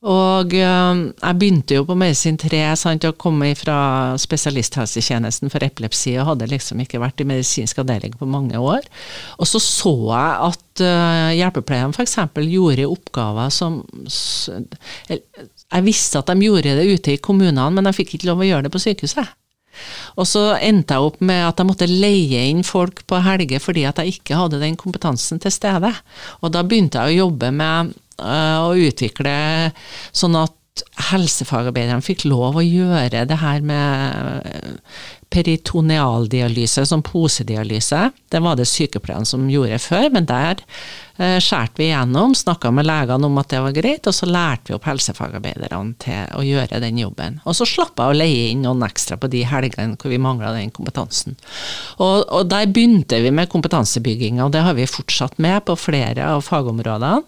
Og 0.02 0.54
eh, 0.58 1.02
jeg 1.14 1.38
begynte 1.38 1.76
jo 1.78 1.84
på 1.86 1.96
medisin 2.00 2.40
3, 2.42 2.62
sant, 2.80 3.06
å 3.06 3.14
komme 3.22 3.52
fra 3.58 4.18
spesialisthelsetjenesten 4.22 5.52
for 5.54 5.62
epilepsi, 5.62 6.16
og 6.18 6.32
hadde 6.32 6.50
liksom 6.50 6.82
ikke 6.82 7.02
vært 7.04 7.22
i 7.22 7.28
medisinsk 7.30 7.84
avdeling 7.84 8.16
på 8.18 8.30
mange 8.30 8.58
år. 8.58 8.88
Og 9.38 9.50
så 9.50 9.62
så 9.62 9.94
jeg 10.10 10.48
at 10.48 10.82
uh, 10.82 11.30
hjelpepleierne 11.38 11.94
f.eks. 11.94 12.18
gjorde 12.50 12.90
oppgaver 12.90 13.54
som 13.54 13.84
Jeg 15.06 15.86
visste 15.86 16.20
at 16.20 16.32
de 16.32 16.48
gjorde 16.48 16.74
det 16.80 16.88
ute 16.90 17.14
i 17.14 17.22
kommunene, 17.22 17.70
men 17.70 17.86
de 17.86 17.94
fikk 17.94 18.18
ikke 18.18 18.32
lov 18.32 18.42
å 18.42 18.50
gjøre 18.50 18.66
det 18.68 18.74
på 18.74 18.82
sykehuset. 18.82 19.38
Og 20.20 20.28
så 20.28 20.42
endte 20.58 20.98
jeg 20.98 21.12
opp 21.12 21.22
med 21.24 21.46
at 21.46 21.62
jeg 21.62 21.70
måtte 21.70 21.88
leie 21.88 22.42
inn 22.50 22.66
folk 22.68 23.06
på 23.08 23.22
helger 23.24 23.62
fordi 23.64 23.86
at 23.88 24.02
jeg 24.02 24.18
ikke 24.18 24.40
hadde 24.40 24.60
den 24.62 24.76
kompetansen 24.80 25.40
til 25.42 25.54
stede. 25.54 25.94
Og 26.42 26.52
da 26.54 26.66
begynte 26.66 27.00
jeg 27.00 27.14
å 27.14 27.28
jobbe 27.28 27.54
med 27.56 27.94
eh, 28.22 28.88
utvikle 28.88 29.36
sånn 30.12 30.38
at 30.40 30.58
helsefagarbeiderne 31.12 32.04
fikk 32.06 32.24
lov 32.30 32.58
å 32.58 32.64
gjøre 32.64 33.26
det 33.28 33.38
her 33.42 33.64
med 33.66 34.80
peritonealdialyse, 35.32 36.86
som 36.86 37.02
posedialyse. 37.04 38.10
Det 38.32 38.40
var 38.44 38.58
det 38.60 38.68
sykepleierne 38.68 39.28
som 39.28 39.48
gjorde 39.50 39.80
før, 39.80 40.10
men 40.12 40.28
der 40.28 40.60
eh, 41.16 41.38
skjærte 41.40 41.80
vi 41.80 41.88
igjennom, 41.88 42.36
snakka 42.36 42.72
med 42.76 42.88
legene 42.90 43.30
om 43.30 43.40
at 43.40 43.52
det 43.54 43.62
var 43.64 43.76
greit, 43.76 44.10
og 44.10 44.16
så 44.16 44.28
lærte 44.28 44.72
vi 44.72 44.76
opp 44.76 44.90
helsefagarbeiderne 44.90 45.96
til 46.04 46.36
å 46.36 46.44
gjøre 46.46 46.82
den 46.84 47.00
jobben. 47.00 47.40
Og 47.46 47.56
så 47.58 47.68
slapp 47.70 47.96
jeg 47.96 48.12
å 48.12 48.20
leie 48.20 48.50
inn 48.52 48.66
noen 48.68 48.84
ekstra 48.88 49.20
på 49.22 49.32
de 49.32 49.46
helgene 49.48 49.96
hvor 49.96 50.12
vi 50.12 50.20
mangla 50.22 50.52
den 50.58 50.74
kompetansen. 50.76 51.40
Og, 52.00 52.28
og 52.28 52.52
der 52.52 52.68
begynte 52.68 53.22
vi 53.24 53.32
med 53.32 53.52
kompetansebygginga, 53.52 54.50
og 54.50 54.56
det 54.56 54.66
har 54.68 54.76
vi 54.76 54.90
fortsatt 54.90 55.40
med 55.40 55.64
på 55.68 55.80
flere 55.80 56.28
av 56.36 56.44
fagområdene. 56.48 57.24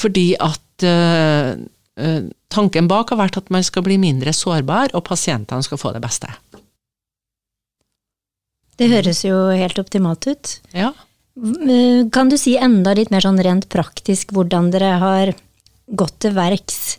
Fordi 0.00 0.26
at 0.40 0.86
uh, 0.86 1.52
uh, 2.00 2.22
tanken 2.52 2.88
bak 2.90 3.12
har 3.12 3.20
vært 3.20 3.40
at 3.42 3.52
man 3.52 3.66
skal 3.66 3.84
bli 3.86 3.98
mindre 4.00 4.32
sårbar, 4.36 4.94
og 4.96 5.04
pasientene 5.08 5.66
skal 5.66 5.80
få 5.80 5.92
det 5.96 6.02
beste. 6.04 6.30
Det 8.80 8.88
høres 8.88 9.20
jo 9.26 9.36
helt 9.52 9.78
optimalt 9.82 10.24
ut. 10.30 10.56
Ja. 10.72 10.94
Eh, 11.40 12.08
kan 12.12 12.28
du 12.32 12.36
si 12.40 12.56
enda 12.56 12.94
litt 12.96 13.12
mer 13.12 13.24
sånn 13.24 13.40
rent 13.44 13.68
praktisk 13.72 14.32
hvordan 14.36 14.70
dere 14.72 14.94
har 15.02 15.32
gått 15.86 16.16
til 16.24 16.34
verks 16.36 16.98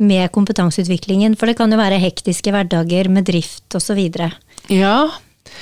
med 0.00 0.32
kompetanseutviklingen? 0.32 1.36
For 1.36 1.50
det 1.50 1.58
kan 1.60 1.72
jo 1.72 1.80
være 1.80 2.00
hektiske 2.00 2.52
hverdager 2.54 3.10
med 3.12 3.28
drift 3.28 3.76
osv. 3.76 4.00
Ja. 4.72 4.96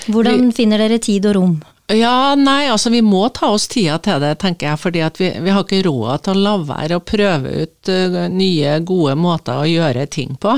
Hvordan 0.06 0.52
finner 0.54 0.82
dere 0.82 1.00
tid 1.02 1.26
og 1.30 1.36
rom? 1.38 1.56
Ja, 1.86 2.34
nei, 2.34 2.66
altså 2.66 2.90
vi 2.90 2.98
må 3.04 3.28
ta 3.30 3.52
oss 3.54 3.68
tida 3.70 4.00
til 4.02 4.18
det, 4.22 4.32
tenker 4.42 4.72
jeg. 4.72 4.78
fordi 4.82 5.02
vi, 5.20 5.28
vi, 5.44 5.52
har 5.54 5.62
ikke 5.62 5.84
råd 5.86 6.24
til 6.26 6.34
å 6.34 6.42
la 6.42 6.54
være 6.66 6.98
å 6.98 7.04
prøve 7.06 7.52
ut 7.62 7.90
uh, 7.92 8.24
nye, 8.32 8.80
gode 8.82 9.14
måter 9.14 9.60
å 9.62 9.68
gjøre 9.70 10.08
ting 10.10 10.34
på. 10.34 10.56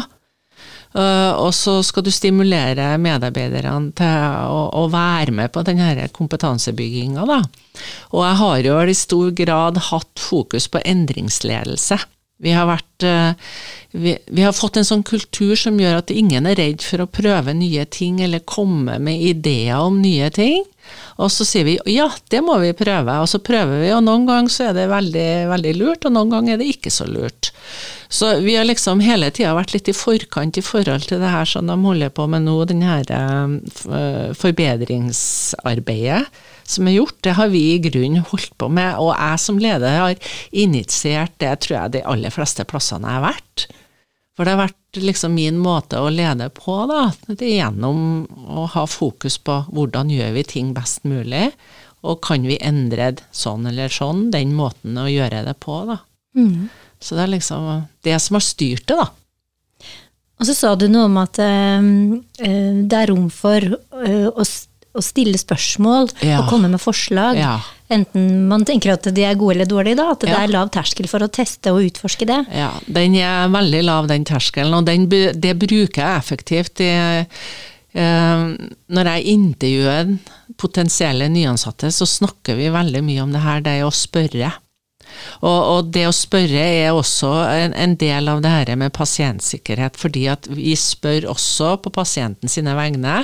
Uh, 0.96 1.36
og 1.36 1.52
så 1.52 1.82
skal 1.84 2.06
du 2.06 2.08
stimulere 2.10 2.94
medarbeiderne 2.96 3.92
til 3.98 4.22
å, 4.48 4.62
å 4.80 4.86
være 4.88 5.34
med 5.36 5.52
på 5.52 5.62
denne 5.68 6.08
kompetansebygginga. 6.16 7.26
Og 7.28 8.22
jeg 8.24 8.38
har 8.40 8.62
jo 8.64 8.78
i 8.80 8.96
stor 8.96 9.34
grad 9.36 9.82
hatt 9.90 10.24
fokus 10.30 10.70
på 10.72 10.80
endringsledelse. 10.80 12.00
Vi 12.38 12.52
har, 12.54 12.68
vært, 12.70 13.02
uh, 13.02 13.34
vi, 13.98 14.14
vi 14.30 14.44
har 14.46 14.54
fått 14.54 14.78
en 14.78 14.86
sånn 14.86 15.04
kultur 15.06 15.56
som 15.58 15.78
gjør 15.80 16.00
at 16.04 16.12
ingen 16.14 16.46
er 16.46 16.58
redd 16.60 16.84
for 16.86 17.02
å 17.02 17.10
prøve 17.10 17.54
nye 17.56 17.86
ting 17.90 18.20
eller 18.22 18.46
komme 18.46 19.00
med 19.02 19.24
ideer 19.32 19.82
om 19.82 19.98
nye 20.02 20.30
ting. 20.34 20.62
Og 21.18 21.32
så 21.34 21.44
sier 21.44 21.66
vi 21.66 21.76
ja, 21.90 22.06
det 22.30 22.40
må 22.46 22.56
vi 22.62 22.70
prøve, 22.78 23.18
og 23.20 23.28
så 23.30 23.42
prøver 23.44 23.82
vi, 23.82 23.92
og 23.92 24.04
noen 24.06 24.26
ganger 24.28 24.54
så 24.54 24.68
er 24.68 24.76
det 24.78 24.90
veldig, 24.92 25.30
veldig 25.50 25.74
lurt, 25.80 26.06
og 26.06 26.14
noen 26.14 26.32
ganger 26.36 26.54
er 26.54 26.62
det 26.62 26.70
ikke 26.76 26.94
så 26.94 27.08
lurt. 27.10 27.50
Så 28.08 28.40
vi 28.40 28.56
har 28.56 28.64
liksom 28.64 29.02
hele 29.04 29.28
tida 29.30 29.52
vært 29.56 29.74
litt 29.74 29.88
i 29.90 29.96
forkant 29.96 30.56
i 30.56 30.64
forhold 30.64 31.04
til 31.10 31.20
det 31.20 31.28
her 31.28 31.44
som 31.48 31.68
de 31.68 31.76
holder 31.76 32.08
på 32.14 32.24
med 32.32 32.46
nå, 32.46 32.56
den 32.70 32.80
her 32.86 33.04
uh, 33.12 34.32
forbedringsarbeidet 34.38 36.24
som 36.68 36.88
er 36.88 36.98
gjort, 36.98 37.16
det 37.24 37.36
har 37.38 37.48
vi 37.52 37.62
i 37.74 37.80
grunnen 37.80 38.24
holdt 38.28 38.52
på 38.60 38.68
med, 38.72 38.96
og 39.00 39.14
jeg 39.14 39.40
som 39.40 39.60
leder 39.60 40.00
har 40.02 40.32
initiert 40.52 41.32
det, 41.40 41.54
tror 41.64 41.76
jeg, 41.78 41.94
de 41.96 42.02
aller 42.12 42.32
fleste 42.32 42.66
plassene 42.68 43.08
jeg 43.08 43.20
har 43.20 43.24
vært. 43.24 43.66
For 44.36 44.44
det 44.44 44.54
har 44.54 44.66
vært 44.68 45.00
liksom 45.02 45.32
min 45.34 45.56
måte 45.58 46.00
å 46.00 46.10
lede 46.12 46.50
på, 46.54 46.76
da. 46.90 47.08
Det 47.26 47.42
er 47.42 47.54
gjennom 47.56 48.02
å 48.52 48.68
ha 48.74 48.84
fokus 48.86 49.38
på 49.42 49.62
hvordan 49.72 50.12
gjør 50.12 50.36
vi 50.36 50.44
ting 50.52 50.74
best 50.76 51.08
mulig, 51.08 51.48
og 52.06 52.20
kan 52.22 52.44
vi 52.46 52.60
endre 52.62 53.14
sånn 53.34 53.66
eller 53.66 53.90
sånn, 53.90 54.28
den 54.30 54.52
måten 54.54 55.00
å 55.00 55.08
gjøre 55.10 55.42
det 55.48 55.56
på, 55.64 55.80
da. 55.88 55.98
Mm. 56.38 56.68
Så 57.00 57.16
det 57.16 57.24
er 57.24 57.34
liksom 57.36 57.68
det 58.04 58.16
som 58.22 58.38
har 58.38 58.44
styrt 58.44 58.86
det, 58.90 58.98
da. 58.98 59.08
Og 60.38 60.46
så 60.46 60.54
sa 60.54 60.72
du 60.78 60.86
noe 60.86 61.08
om 61.08 61.16
at 61.18 61.38
øh, 61.42 61.78
det 62.86 62.98
er 62.98 63.10
rom 63.10 63.26
for 63.34 63.64
øh, 63.64 64.28
å 64.30 64.44
å 64.98 65.04
stille 65.04 65.38
spørsmål 65.38 66.10
ja. 66.24 66.40
og 66.40 66.48
komme 66.50 66.70
med 66.72 66.80
forslag. 66.82 67.38
Ja. 67.38 67.56
Enten 67.92 68.48
man 68.50 68.64
tenker 68.68 68.94
at 68.96 69.08
de 69.14 69.24
er 69.24 69.38
gode 69.38 69.56
eller 69.56 69.68
dårlige, 69.70 69.98
da, 70.00 70.10
at 70.12 70.24
det 70.24 70.32
ja. 70.32 70.42
er 70.42 70.52
lav 70.52 70.72
terskel 70.74 71.08
for 71.10 71.24
å 71.24 71.30
teste 71.32 71.72
og 71.74 71.86
utforske 71.86 72.28
det. 72.28 72.40
Ja, 72.52 72.72
den 72.84 73.16
er 73.20 73.52
veldig 73.52 73.82
lav, 73.86 74.08
den 74.10 74.26
terskelen, 74.28 74.74
og 74.76 74.88
den, 74.88 75.06
det 75.08 75.54
bruker 75.60 76.04
jeg 76.04 76.22
effektivt. 76.24 76.84
i 76.84 76.92
når 77.98 79.08
jeg 79.08 79.32
intervjuer 79.32 80.10
potensielle 80.60 81.26
nyansatte, 81.32 81.88
så 81.90 82.06
snakker 82.06 82.58
vi 82.58 82.68
veldig 82.70 83.00
mye 83.02 83.22
om 83.24 83.32
det 83.32 83.40
her, 83.42 83.62
det 83.64 83.78
å 83.82 83.88
spørre. 83.90 84.52
Og, 85.40 85.58
og, 85.58 85.90
det 85.94 86.06
å 86.08 86.14
spørre 86.14 86.62
er 86.62 86.96
også 86.96 87.30
en, 87.46 87.74
en, 87.76 87.96
del 87.98 88.30
av 88.30 88.42
det 88.44 88.52
her 88.52 88.72
med 88.80 88.94
pasientsikkerhet, 88.96 89.98
fordi 90.00 90.26
at 90.32 90.48
vi 90.50 90.74
spør 90.78 91.28
også 91.34 91.76
på 91.84 91.92
pasienten 91.94 92.50
sine 92.50 92.74
vegne, 92.78 93.22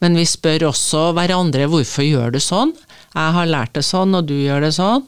men 0.00 0.18
vi 0.18 0.26
spør 0.28 0.70
også 0.70 1.10
hverandre 1.18 1.68
hvorfor 1.70 2.06
gjør 2.06 2.34
du 2.34 2.40
sånn? 2.42 2.74
Jeg 3.14 3.36
har 3.36 3.50
lært 3.50 3.74
det 3.78 3.86
sånn, 3.86 4.14
og 4.16 4.28
du 4.30 4.36
gjør 4.38 4.66
det 4.66 4.74
sånn. 4.76 5.06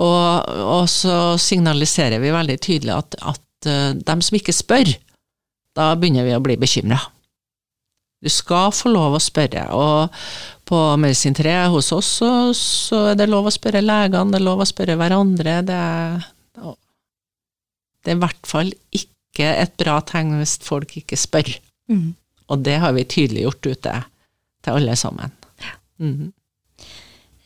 Og, 0.00 0.50
og 0.64 0.84
så 0.88 1.36
signaliserer 1.40 2.22
vi 2.22 2.32
veldig 2.32 2.58
tydelig 2.64 2.96
at, 2.96 3.16
at 3.20 3.68
uh, 3.68 3.92
dem 3.96 4.22
som 4.24 4.36
ikke 4.38 4.56
spør, 4.56 4.92
da 5.76 5.92
begynner 5.96 6.26
vi 6.26 6.36
å 6.36 6.44
bli 6.44 6.56
bekymra. 6.60 7.00
Du 8.20 8.28
skal 8.32 8.72
få 8.76 8.92
lov 8.92 9.16
å 9.16 9.22
spørre, 9.22 9.64
og 9.72 10.12
på 10.70 10.78
Medisin 11.02 11.34
3 11.34 11.54
hos 11.72 11.90
oss 11.96 12.10
så, 12.20 12.30
så, 12.54 13.00
er 13.10 13.16
det 13.18 13.26
lov 13.30 13.48
å 13.50 13.54
spørre 13.54 13.82
legene, 13.82 14.30
det 14.30 14.38
er 14.38 14.46
lov 14.46 14.62
å 14.62 14.68
spørre 14.68 14.94
hverandre. 15.00 15.56
Det 15.66 15.76
er, 15.76 16.28
det 18.00 18.12
er 18.12 18.16
i 18.16 18.22
hvert 18.22 18.46
fall 18.46 18.70
ikke 18.94 19.50
et 19.50 19.74
bra 19.80 19.98
tegn 20.06 20.38
hvis 20.38 20.58
folk 20.62 20.94
ikke 21.00 21.18
spør. 21.18 21.48
Mm. 21.90 22.14
Og 22.50 22.58
det 22.66 22.76
har 22.82 22.92
vi 22.94 23.04
tydelig 23.08 23.42
gjort 23.48 23.66
ute 23.66 23.94
til 24.64 24.72
alle 24.76 24.94
sammen. 24.98 25.30
Mm. 26.00 26.32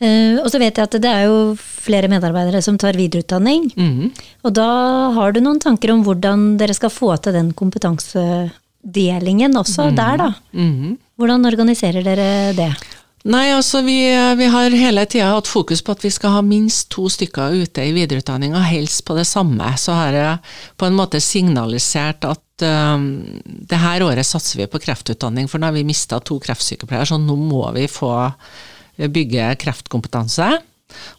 Uh, 0.02 0.37
og 0.43 0.50
så 0.50 0.59
vet 0.61 0.76
jeg 0.76 0.85
at 0.85 1.00
det 1.00 1.11
er 1.11 1.25
jo 1.31 1.37
flere 1.59 2.09
medarbeidere 2.12 2.62
som 2.64 2.78
tar 2.81 2.97
videreutdanning. 2.99 3.62
Mm. 3.78 4.11
Og 4.45 4.50
da 4.57 4.71
har 5.16 5.28
du 5.33 5.38
noen 5.40 5.61
tanker 5.62 5.88
om 5.95 6.00
hvordan 6.07 6.38
dere 6.61 6.75
skal 6.76 6.90
få 6.93 7.11
til 7.25 7.33
den 7.37 7.49
kompetansedelingen 7.57 9.52
også 9.61 9.83
mm. 9.88 9.95
der, 9.97 10.16
da. 10.21 10.31
Mm. 10.52 10.97
Hvordan 11.21 11.49
organiserer 11.49 12.02
dere 12.04 12.28
det? 12.59 12.73
Nei, 13.25 13.47
altså 13.57 13.81
vi, 13.81 14.02
vi 14.37 14.47
har 14.52 14.75
hele 14.76 15.07
tida 15.09 15.31
hatt 15.33 15.49
fokus 15.49 15.81
på 15.81 15.95
at 15.95 16.02
vi 16.04 16.11
skal 16.12 16.35
ha 16.35 16.43
minst 16.45 16.90
to 16.93 17.07
stykker 17.09 17.54
ute 17.57 17.87
i 17.88 17.95
videreutdanninga, 17.97 18.61
helst 18.69 19.00
på 19.09 19.16
det 19.16 19.25
samme. 19.25 19.71
Så 19.81 19.97
har 19.97 20.12
jeg 20.19 20.35
på 20.76 20.85
en 20.85 20.99
måte 20.99 21.23
signalisert 21.25 22.26
at 22.28 22.66
um, 22.69 23.07
det 23.40 23.81
her 23.81 24.04
året 24.04 24.28
satser 24.28 24.61
vi 24.61 24.69
på 24.69 24.83
kreftutdanning, 24.85 25.49
for 25.49 25.57
nå 25.57 25.71
har 25.71 25.76
vi 25.78 25.87
mista 25.88 26.21
to 26.21 26.37
kreftsykepleiere, 26.45 27.09
så 27.09 27.21
nå 27.23 27.38
må 27.40 27.64
vi 27.78 27.88
få 27.88 28.12
bygge 29.00 29.54
kreftkompetanse. 29.64 30.50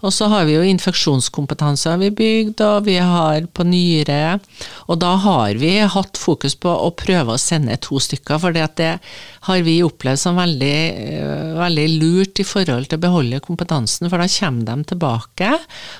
Og 0.06 0.14
så 0.14 0.28
har 0.32 0.46
vi 0.48 0.56
jo 0.58 0.66
infeksjonskompetanse 0.66 1.90
har 1.92 2.02
vi 2.02 2.12
bygd, 2.14 2.62
og 2.66 2.88
vi 2.88 2.98
har 3.02 3.48
på 3.56 3.66
nyre. 3.68 4.40
Og 4.90 5.00
da 5.02 5.16
har 5.24 5.58
vi 5.62 5.78
hatt 5.80 6.20
fokus 6.20 6.58
på 6.60 6.70
å 6.70 6.92
prøve 6.98 7.36
å 7.36 7.42
sende 7.42 7.78
to 7.82 8.00
stykker, 8.02 8.40
for 8.42 8.56
det 8.56 8.92
har 9.46 9.64
vi 9.66 9.80
opplevd 9.86 10.22
som 10.22 10.40
veldig, 10.40 10.78
eh, 10.96 11.54
veldig, 11.60 11.88
lurt 12.02 12.40
i 12.40 12.48
forhold 12.48 12.90
til 12.90 13.00
å 13.00 13.06
beholde 13.06 13.44
kompetansen, 13.46 14.10
for 14.10 14.18
da 14.18 14.28
kommer 14.28 14.66
de 14.66 14.84
tilbake 14.84 15.52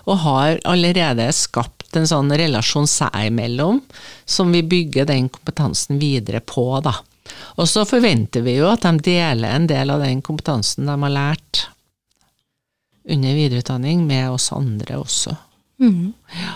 og 0.06 0.18
har 0.26 0.60
allerede 0.66 1.32
skapt 1.34 1.96
en 1.96 2.08
sånn 2.08 2.32
relasjon 2.36 2.88
seg 2.88 3.14
imellom, 3.28 3.82
som 4.26 4.52
vi 4.52 4.64
bygger 4.64 5.06
den 5.06 5.30
kompetansen 5.30 6.00
videre 6.00 6.42
på, 6.42 6.82
da. 6.84 6.98
Og 7.58 7.70
så 7.70 7.86
forventer 7.88 8.44
vi 8.46 8.58
jo 8.60 8.68
at 8.70 8.86
de 8.86 9.00
deler 9.00 9.56
en 9.56 9.68
del 9.68 9.94
av 9.94 10.04
den 10.04 10.22
kompetansen 10.26 10.86
de 10.86 10.98
har 11.06 11.14
lært 11.14 11.68
under 13.10 13.36
videreutdanning 13.38 14.06
med 14.08 14.32
oss 14.34 14.52
andre 14.56 14.98
også. 15.02 15.36
Mm. 15.82 16.14
Ja. 16.34 16.56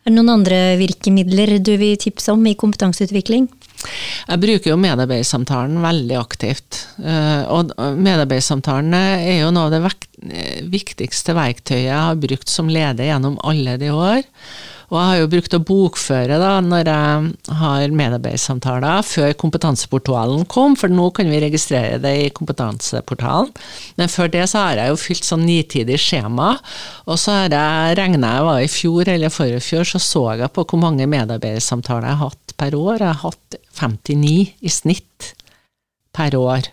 Er 0.00 0.08
det 0.08 0.16
noen 0.16 0.32
andre 0.32 0.58
virkemidler 0.80 1.58
du 1.60 1.74
vil 1.80 1.98
tipse 2.00 2.32
om 2.32 2.44
i 2.48 2.56
kompetanseutvikling? 2.58 3.50
Jeg 3.80 4.40
bruker 4.40 4.72
jo 4.72 4.78
medarbeidersamtalen 4.80 5.80
veldig 5.82 6.16
aktivt. 6.20 6.80
Eh, 7.00 7.42
og 7.52 7.72
medarbeidersamtalene 7.76 9.02
er 9.20 9.42
jo 9.42 9.52
noe 9.54 9.68
av 9.68 9.76
det 9.76 10.64
viktigste 10.72 11.36
verktøyet 11.36 11.86
jeg 11.86 11.96
har 11.96 12.20
brukt 12.20 12.52
som 12.52 12.72
leder 12.72 13.08
gjennom 13.10 13.38
alle 13.44 13.76
de 13.80 13.92
år. 13.92 14.24
Og 14.90 14.96
jeg 14.98 15.06
har 15.06 15.18
jo 15.20 15.28
brukt 15.30 15.54
å 15.54 15.60
bokføre 15.62 16.36
da, 16.42 16.48
når 16.66 16.88
jeg 16.90 17.58
har 17.60 17.92
medarbeidersamtaler, 17.94 19.04
før 19.06 19.36
kompetanseportalen 19.38 20.42
kom, 20.50 20.74
for 20.78 20.90
nå 20.90 21.04
kan 21.14 21.30
vi 21.30 21.38
registrere 21.44 22.00
det 22.02 22.14
i 22.24 22.32
kompetanseportalen. 22.34 23.52
Men 24.00 24.10
før 24.10 24.32
det 24.34 24.48
så 24.50 24.64
har 24.64 24.80
jeg 24.80 24.90
jo 24.90 24.98
fylt 24.98 25.28
sånn 25.28 25.46
nitidig 25.46 26.00
skjema, 26.02 26.56
og 27.06 27.22
så 27.22 27.38
har 27.38 27.54
jeg 27.54 28.00
regna 28.00 28.34
jeg 28.34 28.48
var 28.48 28.64
i 28.64 28.72
fjor 28.72 29.12
eller 29.14 29.34
forrige 29.34 29.62
fjor, 29.68 29.86
så 29.86 30.02
så 30.02 30.24
jeg 30.42 30.50
på 30.58 30.66
hvor 30.66 30.82
mange 30.82 31.06
medarbeidersamtaler 31.10 32.10
jeg 32.10 32.22
har 32.24 32.34
hatt 32.34 32.58
per 32.58 32.74
år. 32.80 32.98
Jeg 32.98 33.14
har 33.14 33.22
hatt 33.30 33.58
59 33.78 34.34
i 34.58 34.74
snitt 34.74 35.32
per 36.10 36.34
år. 36.34 36.66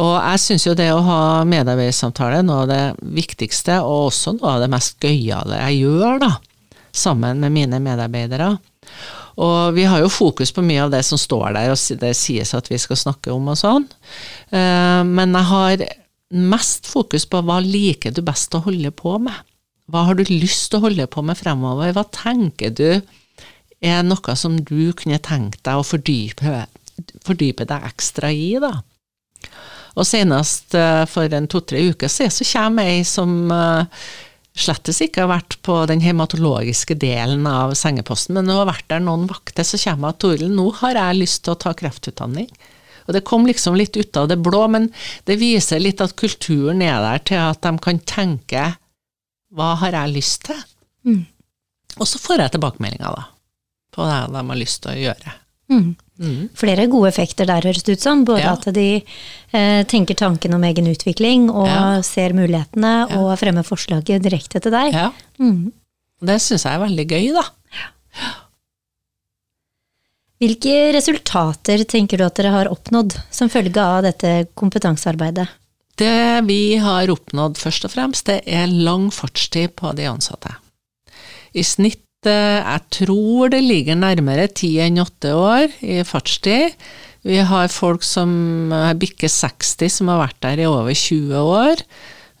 Og 0.00 0.14
jeg 0.20 0.44
syns 0.44 0.68
jo 0.68 0.76
det 0.76 0.92
å 0.92 1.00
ha 1.04 1.20
medarbeidersamtale 1.48 2.40
er 2.40 2.46
noe 2.46 2.66
av 2.66 2.70
det 2.70 2.84
viktigste, 3.16 3.80
og 3.80 4.12
også 4.12 4.36
noe 4.36 4.58
av 4.58 4.64
det 4.66 4.72
mest 4.76 5.00
gøyale 5.00 5.64
jeg 5.64 5.86
gjør, 5.86 6.26
da 6.28 6.34
sammen 6.92 7.40
med 7.40 7.54
mine 7.54 7.80
medarbeidere. 7.82 8.54
Og 9.40 9.72
vi 9.76 9.86
har 9.88 10.02
jo 10.02 10.12
fokus 10.12 10.52
på 10.52 10.64
mye 10.64 10.82
av 10.84 10.92
det 10.92 11.02
som 11.08 11.20
står 11.20 11.54
der, 11.56 11.72
og 11.72 12.00
det 12.02 12.12
sies 12.18 12.52
at 12.56 12.68
vi 12.68 12.78
skal 12.80 13.00
snakke 13.00 13.32
om 13.32 13.48
og 13.48 13.58
sånn. 13.58 13.86
Eh, 14.52 15.00
men 15.08 15.32
jeg 15.38 15.48
har 15.48 15.86
mest 16.52 16.88
fokus 16.88 17.24
på 17.28 17.40
hva 17.44 17.58
liker 17.64 18.12
du 18.12 18.22
best 18.24 18.54
å 18.56 18.62
holde 18.66 18.92
på 18.96 19.16
med? 19.22 19.36
Hva 19.92 20.06
har 20.08 20.16
du 20.16 20.24
lyst 20.28 20.70
til 20.70 20.80
å 20.80 20.86
holde 20.86 21.08
på 21.10 21.24
med 21.24 21.38
fremover? 21.40 21.92
Hva 21.96 22.04
tenker 22.12 22.72
du 22.72 22.86
er 23.82 24.04
noe 24.06 24.36
som 24.38 24.56
du 24.60 24.92
kunne 24.96 25.20
tenkt 25.24 25.64
deg 25.66 25.80
å 25.80 25.86
fordype, 25.86 26.66
fordype 27.26 27.66
deg 27.68 27.88
ekstra 27.88 28.30
i, 28.32 28.54
da? 28.62 28.76
Og 29.92 30.06
senest 30.08 30.76
eh, 30.78 31.04
for 31.10 31.32
en 31.36 31.48
to-tre 31.50 31.82
uker 31.92 32.08
siden 32.08 32.32
så 32.32 32.46
kommer 32.48 32.88
ei 32.88 33.02
som 33.04 33.32
uh, 33.52 33.84
slettes 34.58 35.00
ikke 35.04 35.24
har 35.24 35.30
vært 35.30 35.56
på 35.64 35.78
den 35.88 36.02
hematologiske 36.04 36.96
delen 37.00 37.46
av 37.48 37.72
sengeposten, 37.78 38.36
men 38.36 38.48
nå 38.48 38.58
har 38.60 38.68
vært 38.68 38.88
der 38.92 39.02
noen 39.04 39.24
vakter, 39.30 39.64
så 39.64 39.80
kommer 39.80 40.12
hun 40.12 40.20
Toril, 40.20 40.52
nå 40.52 40.68
har 40.82 40.98
jeg 40.98 41.20
lyst 41.22 41.42
til 41.46 41.54
å 41.54 41.60
ta 41.64 41.72
kreftutdanning. 41.76 42.50
Og 43.08 43.16
det 43.16 43.24
kom 43.26 43.48
liksom 43.48 43.74
litt 43.78 43.96
ut 43.98 44.16
av 44.20 44.28
det 44.30 44.38
blå, 44.44 44.66
men 44.70 44.90
det 45.26 45.40
viser 45.40 45.82
litt 45.82 46.02
at 46.04 46.14
kulturen 46.18 46.84
er 46.84 47.00
der 47.02 47.24
til 47.32 47.40
at 47.42 47.62
de 47.64 47.72
kan 47.82 47.98
tenke 48.06 48.68
hva 49.52 49.72
har 49.82 49.96
jeg 49.96 50.14
lyst 50.14 50.46
til? 50.48 50.60
Mm. 51.08 51.24
Og 51.98 52.08
så 52.08 52.20
får 52.22 52.44
jeg 52.44 52.54
tilbakemeldinger, 52.54 53.18
da, 53.18 53.26
på 53.92 54.06
det 54.08 54.20
de 54.32 54.44
har 54.52 54.60
lyst 54.60 54.82
til 54.84 54.94
å 54.94 55.00
gjøre. 55.00 55.34
Mm. 56.22 56.48
Flere 56.54 56.86
gode 56.88 57.08
effekter 57.10 57.48
der, 57.50 57.64
høres 57.66 57.82
det 57.82 57.96
ut 57.98 58.04
som. 58.04 58.24
Både 58.24 58.44
Ja. 58.44 58.52
at 58.54 58.68
de 58.74 59.02
eh, 59.52 59.82
tenker 59.90 60.14
tanken 60.14 60.54
om 60.54 60.62
egen 60.64 60.86
utvikling, 60.86 61.48
og 61.50 61.66
Ja. 61.66 62.00
ser 62.06 62.32
mulighetene, 62.32 63.10
og 63.18 63.34
fremmer 63.40 63.66
forslaget 63.66 64.22
direkte 64.22 64.60
til 64.62 64.70
deg. 64.72 64.92
Ja. 64.94 65.10
Mhm. 65.38 65.72
Det 66.22 66.38
syns 66.40 66.62
jeg 66.64 66.74
er 66.78 66.86
veldig 66.86 67.06
gøy, 67.10 67.32
da. 67.34 67.42
Hvilke 70.42 70.92
resultater 70.96 71.84
tenker 71.86 72.18
du 72.18 72.24
at 72.26 72.34
dere 72.38 72.50
har 72.50 72.70
oppnådd 72.72 73.14
som 73.30 73.48
følge 73.52 73.78
av 73.82 74.02
dette 74.02 74.48
kompetansearbeidet? 74.58 75.48
Det 76.00 76.44
vi 76.48 76.76
har 76.82 77.06
oppnådd 77.12 77.58
først 77.60 77.84
og 77.86 77.92
fremst, 77.92 78.24
det 78.26 78.40
er 78.46 78.66
lang 78.66 79.10
fartstid 79.14 79.76
på 79.78 79.92
de 79.94 80.08
ansatte. 80.10 80.56
I 81.54 81.62
snitt, 81.62 82.00
jeg 82.30 82.80
tror 82.94 83.50
det 83.52 83.62
ligger 83.64 83.98
nærmere 83.98 84.46
ti 84.52 84.76
enn 84.84 85.00
åtte 85.02 85.32
år 85.34 85.72
i 85.82 86.02
fartstid. 86.06 86.76
Vi 87.22 87.38
har 87.46 87.70
folk 87.70 88.02
som 88.02 88.72
eh, 88.74 88.92
bikker 88.98 89.30
60, 89.30 89.88
som 89.94 90.10
har 90.10 90.24
vært 90.24 90.40
der 90.42 90.64
i 90.64 90.68
over 90.68 90.90
20 90.90 91.38
år. 91.38 91.82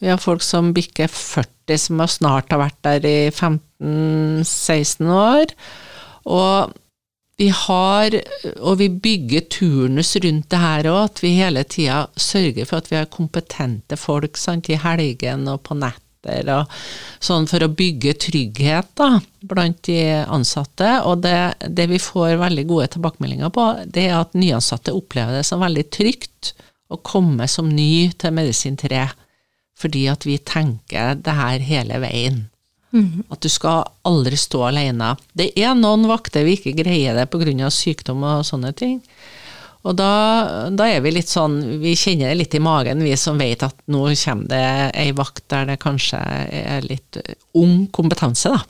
Vi 0.02 0.10
har 0.10 0.18
folk 0.18 0.42
som 0.42 0.72
bikker 0.74 1.06
40, 1.06 1.78
som 1.78 2.02
snart 2.10 2.50
har 2.50 2.64
vært 2.64 2.80
der 2.82 3.06
i 3.06 3.18
15-16 3.30 5.12
år. 5.14 5.54
Og 6.26 6.74
vi 7.38 7.48
har, 7.54 8.14
og 8.60 8.78
vi 8.78 8.88
bygger 9.02 9.46
turnus 9.50 10.16
rundt 10.22 10.50
det 10.50 10.62
her 10.62 10.90
òg, 10.90 11.00
at 11.06 11.22
vi 11.22 11.32
hele 11.38 11.62
tida 11.64 12.04
sørger 12.18 12.66
for 12.68 12.82
at 12.82 12.90
vi 12.90 12.98
har 12.98 13.10
kompetente 13.10 13.98
folk 13.98 14.38
sant, 14.38 14.70
i 14.70 14.78
helgen 14.82 15.46
og 15.50 15.62
på 15.66 15.78
netter, 16.22 16.50
og 16.54 16.66
sånn 17.20 17.46
for 17.46 17.62
å 17.62 17.68
bygge 17.68 18.14
trygghet 18.14 18.88
da, 18.94 19.20
blant 19.40 19.82
de 19.84 20.24
ansatte. 20.26 21.02
Og 21.04 21.22
det, 21.22 21.54
det 21.68 21.88
vi 21.88 21.98
får 21.98 22.38
veldig 22.40 22.66
gode 22.66 22.88
tilbakemeldinger 22.94 23.50
på, 23.50 23.66
det 23.86 24.08
er 24.08 24.20
at 24.20 24.34
nyansatte 24.34 24.92
opplever 24.92 25.32
det 25.32 25.44
som 25.44 25.60
veldig 25.60 25.90
trygt 25.90 26.54
å 26.92 26.98
komme 27.02 27.48
som 27.48 27.68
ny 27.68 28.12
til 28.12 28.32
Medisin 28.32 28.76
3, 28.76 29.06
fordi 29.78 30.06
at 30.08 30.26
vi 30.26 30.38
tenker 30.38 31.14
det 31.16 31.36
her 31.36 31.58
hele 31.58 31.98
veien. 32.02 32.48
At 33.32 33.40
du 33.40 33.48
skal 33.48 33.86
aldri 34.04 34.36
stå 34.36 34.66
alene. 34.68 35.16
Det 35.32 35.52
er 35.56 35.74
noen 35.74 36.04
vakter 36.10 36.44
vi 36.44 36.58
ikke 36.58 36.76
greier 36.76 37.16
det 37.16 37.30
pga. 37.32 37.70
sykdom 37.70 38.22
og 38.22 38.44
sånne 38.44 38.72
ting. 38.76 39.00
Og 39.82 39.96
da, 39.98 40.10
da 40.70 40.86
er 40.86 41.00
vi 41.02 41.10
litt 41.16 41.30
sånn, 41.30 41.56
vi 41.82 41.96
kjenner 41.98 42.30
det 42.30 42.38
litt 42.38 42.54
i 42.54 42.62
magen, 42.62 43.02
vi 43.02 43.16
som 43.18 43.40
vet 43.40 43.64
at 43.66 43.74
nå 43.90 44.04
kommer 44.14 44.50
det 44.52 44.66
ei 45.02 45.10
vakt 45.18 45.44
der 45.50 45.66
det 45.72 45.80
kanskje 45.82 46.20
er 46.22 46.86
litt 46.86 47.18
ung 47.58 47.88
kompetanse, 47.94 48.54
da. 48.54 48.62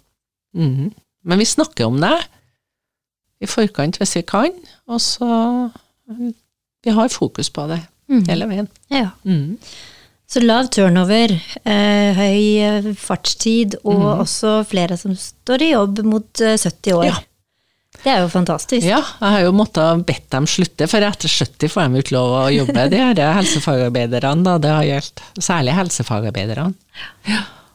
Mhm. 0.56 0.92
Men 1.22 1.38
vi 1.38 1.46
snakker 1.46 1.86
om 1.86 2.00
det 2.02 2.16
i 3.42 3.46
forkant 3.46 3.98
hvis 4.00 4.16
vi 4.18 4.24
kan, 4.26 4.54
og 4.90 5.00
så 5.00 5.70
Vi 6.82 6.90
har 6.90 7.08
fokus 7.14 7.46
på 7.54 7.62
det 7.70 7.78
hele 8.26 8.46
veien. 8.50 8.66
Ja. 8.90 9.12
Mm. 9.22 9.58
Så 10.26 10.40
lav 10.42 10.66
turnover, 10.74 11.30
eh, 11.62 12.16
høy 12.16 12.40
eh, 12.58 12.88
fartstid, 12.98 13.76
og 13.84 14.24
også 14.24 14.64
flere 14.66 14.96
som 14.98 15.14
står 15.14 15.62
i 15.62 15.70
jobb 15.70 16.00
mot 16.08 16.42
eh, 16.42 16.56
70 16.58 16.96
år. 16.96 17.04
Ja. 17.06 17.20
Det 18.02 18.10
er 18.10 18.24
jo 18.24 18.28
fantastisk. 18.32 18.82
Ja, 18.82 18.98
jeg 18.98 19.34
har 19.36 19.44
jo 19.44 19.54
måttet 19.54 20.04
bedt 20.08 20.28
dem 20.34 20.46
slutte, 20.50 20.88
for 20.90 21.06
etter 21.06 21.30
70 21.30 21.70
får 21.70 21.88
de 21.88 22.02
ikke 22.02 22.16
lov 22.16 22.34
å 22.34 22.44
jobbe, 22.50 22.86
Det 22.90 22.98
er 22.98 23.16
det 23.18 23.28
helsefagarbeiderne, 23.38 24.42
da, 24.46 24.56
det 24.58 24.72
har 24.74 24.86
gjeldt. 24.88 25.22
Særlig 25.38 25.76
helsefagarbeiderne. 25.78 26.72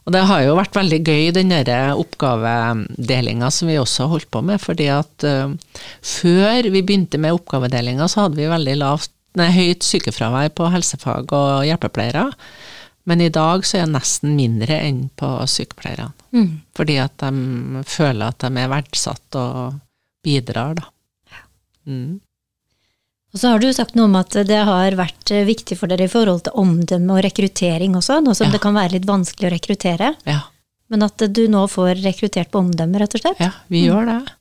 Og 0.07 0.13
det 0.15 0.23
har 0.29 0.43
jo 0.43 0.55
vært 0.55 0.75
veldig 0.75 0.99
gøy, 1.03 1.23
den 1.35 1.51
der 1.67 1.99
oppgavedelinga 1.99 3.49
som 3.51 3.71
vi 3.71 3.79
også 3.79 4.05
har 4.05 4.13
holdt 4.15 4.29
på 4.31 4.43
med, 4.49 4.61
fordi 4.63 4.87
at 4.91 5.27
uh, 5.27 5.51
før 5.99 6.69
vi 6.71 6.83
begynte 6.83 7.19
med 7.19 7.35
oppgavedelinga, 7.35 8.07
så 8.07 8.25
hadde 8.25 8.39
vi 8.39 8.51
veldig 8.51 8.77
lavt, 8.79 9.11
nei, 9.39 9.49
høyt 9.51 9.83
sykefravær 9.83 10.53
på 10.55 10.69
helsefag 10.71 11.35
og 11.35 11.65
hjelpepleiere. 11.67 12.29
Men 13.07 13.23
i 13.23 13.31
dag 13.31 13.63
så 13.67 13.79
er 13.79 13.87
det 13.87 13.95
nesten 13.95 14.35
mindre 14.35 14.79
enn 14.83 15.05
på 15.15 15.27
sykepleierne. 15.47 16.11
Mm. 16.35 16.49
Fordi 16.75 16.97
at 16.99 17.19
de 17.23 17.83
føler 17.87 18.31
at 18.31 18.43
de 18.43 18.63
er 18.63 18.71
verdsatt 18.71 19.37
og 19.39 19.77
bidrar, 20.25 20.75
da. 20.79 20.87
Mm. 21.87 22.19
Og 23.33 23.39
så 23.41 23.51
har 23.53 23.59
du 23.61 23.67
sagt 23.75 23.95
noe 23.95 24.07
om 24.09 24.15
at 24.19 24.33
det 24.47 24.59
har 24.65 24.95
vært 24.97 25.31
eh, 25.35 25.43
viktig 25.47 25.75
for 25.77 25.91
dere 25.91 26.07
i 26.07 26.11
forhold 26.11 26.45
til 26.47 26.55
omdømme 26.57 27.17
og 27.17 27.23
rekruttering 27.27 27.95
også, 27.99 28.21
nå 28.23 28.33
som 28.35 28.47
Ja. 28.47 28.53
det 28.55 28.61
kan 28.63 28.73
være 28.75 28.95
litt 28.97 29.05
vanskelig 29.07 29.49
å 29.49 29.53
rekruttere. 29.55 30.15
Ja, 30.25 30.41
Men 30.89 31.03
at 31.03 31.17
du 31.17 31.47
nå 31.51 31.65
får 31.67 31.99
rekruttert 32.01 32.49
på 32.51 32.59
omdømme, 32.63 32.99
rett 32.99 33.13
og 33.15 33.21
slett. 33.21 33.39
ja, 33.43 33.51
vi 33.69 33.85
gjør 33.87 34.05
det. 34.07 34.33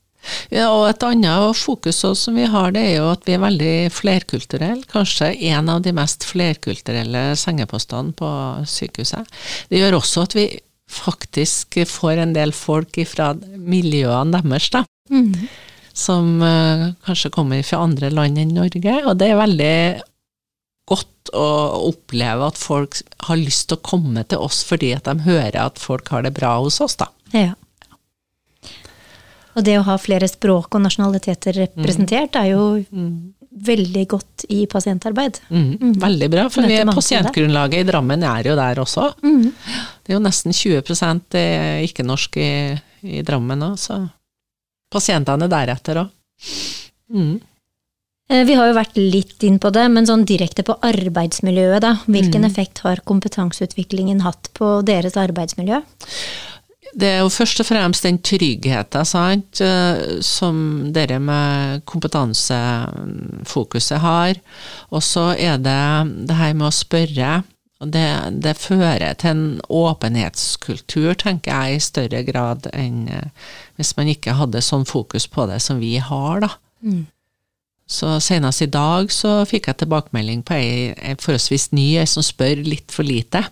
Ja, 0.51 0.69
og 0.75 0.89
et 0.89 1.03
annet 1.07 1.57
fokus 1.59 1.97
som 2.19 2.35
vi 2.35 2.47
har, 2.51 2.71
det 2.73 2.83
er 2.83 2.95
jo 2.99 3.11
at 3.13 3.25
vi 3.27 3.35
er 3.35 3.43
veldig 3.43 3.75
flerkulturelle. 3.95 4.87
Kanskje 4.91 5.33
en 5.53 5.69
av 5.69 5.83
de 5.83 5.93
mest 5.93 6.25
flerkulturelle 6.25 7.37
sengepostene 7.39 8.15
på 8.15 8.31
sykehuset. 8.67 9.27
Det 9.71 9.79
gjør 9.83 9.99
også 10.01 10.23
at 10.23 10.35
vi 10.35 10.47
faktisk 10.91 11.79
får 11.91 12.19
en 12.23 12.33
del 12.33 12.53
folk 12.55 12.95
fra 13.07 13.33
miljøene 13.35 14.41
deres, 14.43 14.71
da. 14.71 14.85
Mhm. 15.11 15.49
Som 15.97 16.43
eh, 16.45 16.91
kanskje 17.07 17.33
kommer 17.33 17.63
fra 17.65 17.81
andre 17.87 18.11
land 18.13 18.39
enn 18.39 18.55
Norge. 18.57 18.99
Og 19.07 19.17
det 19.21 19.31
er 19.33 19.41
veldig 19.41 19.77
godt 20.87 21.33
å 21.35 21.47
oppleve 21.89 22.51
at 22.53 22.59
folk 22.61 23.01
har 23.27 23.41
lyst 23.41 23.71
til 23.71 23.79
å 23.79 23.87
komme 23.87 24.23
til 24.29 24.45
oss 24.45 24.61
fordi 24.67 24.93
at 24.95 25.09
de 25.09 25.25
hører 25.27 25.57
at 25.65 25.81
folk 25.83 26.13
har 26.15 26.27
det 26.27 26.35
bra 26.37 26.59
hos 26.61 26.79
oss, 26.85 26.99
da. 27.01 27.09
Ja. 27.35 27.55
Og 29.57 29.65
det 29.65 29.79
å 29.81 29.87
ha 29.87 29.97
flere 29.99 30.29
språk 30.29 30.77
og 30.77 30.85
nasjonaliteter 30.85 31.57
representert 31.57 32.37
er 32.37 32.53
jo 32.53 32.67
veldig 33.57 34.03
godt 34.11 34.45
i 34.53 34.67
pasientarbeid. 34.69 35.41
Mm, 35.49 35.95
Veldig 36.03 36.29
bra, 36.29 36.45
for 36.53 36.69
vi, 36.69 36.77
pasientgrunnlaget 36.91 37.81
i 37.81 37.87
Drammen 37.89 38.25
er 38.29 38.51
jo 38.51 38.57
der 38.59 38.83
også. 38.83 39.09
Mhm. 39.25 39.55
Det 40.05 40.13
er 40.13 40.19
jo 40.19 40.23
nesten 40.23 40.53
20 40.53 41.41
er 41.41 41.87
ikke-norsk 41.89 42.37
i, 42.37 42.51
i 43.03 43.25
Drammen 43.27 43.65
òg, 43.65 43.79
så 43.81 44.03
pasientene 44.93 45.49
er 45.49 45.53
deretter 45.53 46.05
òg. 46.05 46.09
Mm. 47.13 47.37
Eh, 48.31 48.45
Vi 48.45 48.55
har 48.59 48.67
jo 48.67 48.75
vært 48.75 48.97
litt 48.99 49.43
inn 49.47 49.59
på 49.63 49.71
det, 49.75 49.87
men 49.93 50.07
sånn 50.09 50.25
direkte 50.27 50.63
på 50.67 50.75
arbeidsmiljøet, 50.83 51.81
da. 51.85 51.93
Hvilken 52.07 52.45
effekt 52.49 52.79
har 52.87 52.97
kompetanseutviklingen 53.07 54.21
hatt 54.27 54.45
på 54.55 54.81
deres 54.87 55.17
arbeidsmiljø? 55.21 55.79
Det 56.97 57.09
er 57.13 57.19
jo 57.21 57.29
først 57.33 57.61
og 57.61 57.67
fremst 57.69 58.03
den 58.07 58.19
tryggheten 58.25 59.05
sant, 59.05 59.61
eh, 59.61 60.21
som 60.25 60.93
dere 60.95 61.19
med 61.21 61.85
kompetansefokuset 61.85 63.99
har. 64.01 64.35
Og 64.91 65.03
så 65.03 65.35
er 65.37 65.59
det 65.59 66.07
det 66.27 66.37
her 66.39 66.55
med 66.55 66.69
å 66.71 66.75
spørre. 66.75 67.43
Det, 67.81 68.07
det 68.41 68.55
fører 68.57 69.13
til 69.21 69.31
en 69.35 69.61
åpenhetskultur, 69.69 71.13
tenker 71.21 71.53
jeg, 71.53 71.77
i 71.77 71.85
større 71.85 72.23
grad 72.25 72.71
enn 72.73 73.09
eh, 73.13 73.29
hvis 73.77 73.93
man 73.99 74.09
ikke 74.09 74.37
hadde 74.39 74.63
sånn 74.65 74.87
fokus 74.89 75.27
på 75.29 75.45
det 75.51 75.61
som 75.61 75.83
vi 75.83 75.97
har, 76.01 76.41
da. 76.47 76.55
Så 77.87 78.17
senest 78.25 78.65
i 78.65 78.67
dag 78.73 79.13
så 79.15 79.45
fikk 79.47 79.69
jeg 79.69 79.79
tilbakemelding 79.83 80.41
på 80.43 80.57
ei, 80.57 80.95
ei 80.97 81.15
forholdsvis 81.21 81.69
ny, 81.77 81.99
ei 82.01 82.07
som 82.11 82.25
spør 82.25 82.65
litt 82.67 82.91
for 82.95 83.07
lite. 83.07 83.45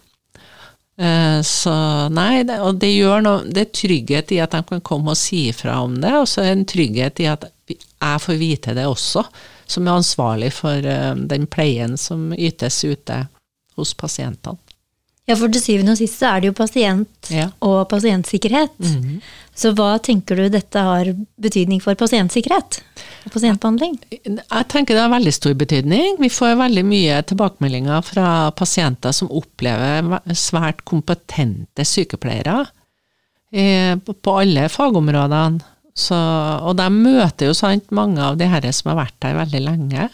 Eh, 0.96 1.40
Så 1.44 1.74
nei, 2.14 2.42
det, 2.48 2.60
og 2.62 2.78
det 2.78 2.92
gjør 2.92 3.22
noe 3.24 3.40
Det 3.50 3.64
er 3.64 3.72
trygghet 3.74 4.30
i 4.30 4.38
at 4.38 4.52
de 4.54 4.60
kan 4.68 4.80
komme 4.80 5.10
og 5.10 5.18
si 5.18 5.48
ifra 5.50 5.80
om 5.82 5.96
det, 6.00 6.12
og 6.16 6.28
så 6.30 6.42
er 6.42 6.52
det 6.52 6.58
en 6.58 6.68
trygghet 6.70 7.20
i 7.20 7.28
at 7.30 7.46
jeg 7.68 8.20
får 8.20 8.36
vite 8.38 8.74
det 8.76 8.84
også, 8.86 9.24
som 9.66 9.86
er 9.88 9.98
ansvarlig 9.98 10.52
for 10.54 10.86
eh, 10.86 11.14
den 11.30 11.46
pleien 11.50 11.96
som 12.00 12.32
ytes 12.32 12.80
ute 12.84 13.24
hos 13.76 13.94
pasientene. 13.98 14.58
Ja, 15.24 15.38
for 15.40 15.48
til 15.48 15.62
syvende 15.64 15.94
og 15.94 15.96
sist 15.96 16.18
så 16.20 16.34
er 16.34 16.42
det 16.42 16.50
jo 16.50 16.56
pasient 16.58 17.30
Ja. 17.32 17.46
og 17.64 17.86
pasientsikkerhet. 17.88 18.74
Så 19.56 19.70
hva 19.72 19.94
tenker 20.04 20.36
du 20.36 20.50
dette 20.52 20.76
har 20.84 21.08
betydning 21.40 21.80
for 21.80 21.96
pasientsikkerhet 21.96 22.76
og 23.24 23.32
pasientbehandling? 23.32 23.94
Jeg 24.12 24.66
tenker 24.68 24.92
det 24.92 25.00
har 25.00 25.08
veldig 25.14 25.32
stor 25.32 25.54
betydning. 25.56 26.18
Vi 26.20 26.28
får 26.28 26.58
veldig 26.60 26.84
mye 26.84 27.22
tilbakemeldinger 27.24 28.04
fra 28.04 28.50
pasienter 28.52 29.16
som 29.16 29.32
opplever 29.32 30.20
svært 30.36 30.84
kompetente 30.84 31.86
sykepleiere 31.88 32.66
eh, 33.50 33.96
på 33.96 34.12
på 34.20 34.36
alle 34.42 34.68
fagområdene. 34.68 35.64
Så, 35.96 36.16
og 36.68 36.76
de 36.76 36.90
møter 36.90 37.46
jo 37.48 37.54
sant, 37.56 37.88
mange 37.94 38.20
av 38.20 38.36
de 38.36 38.44
herre 38.50 38.72
som 38.76 38.90
har 38.92 39.06
vært 39.06 39.16
der 39.22 39.36
veldig 39.40 39.60
lenge, 39.70 40.10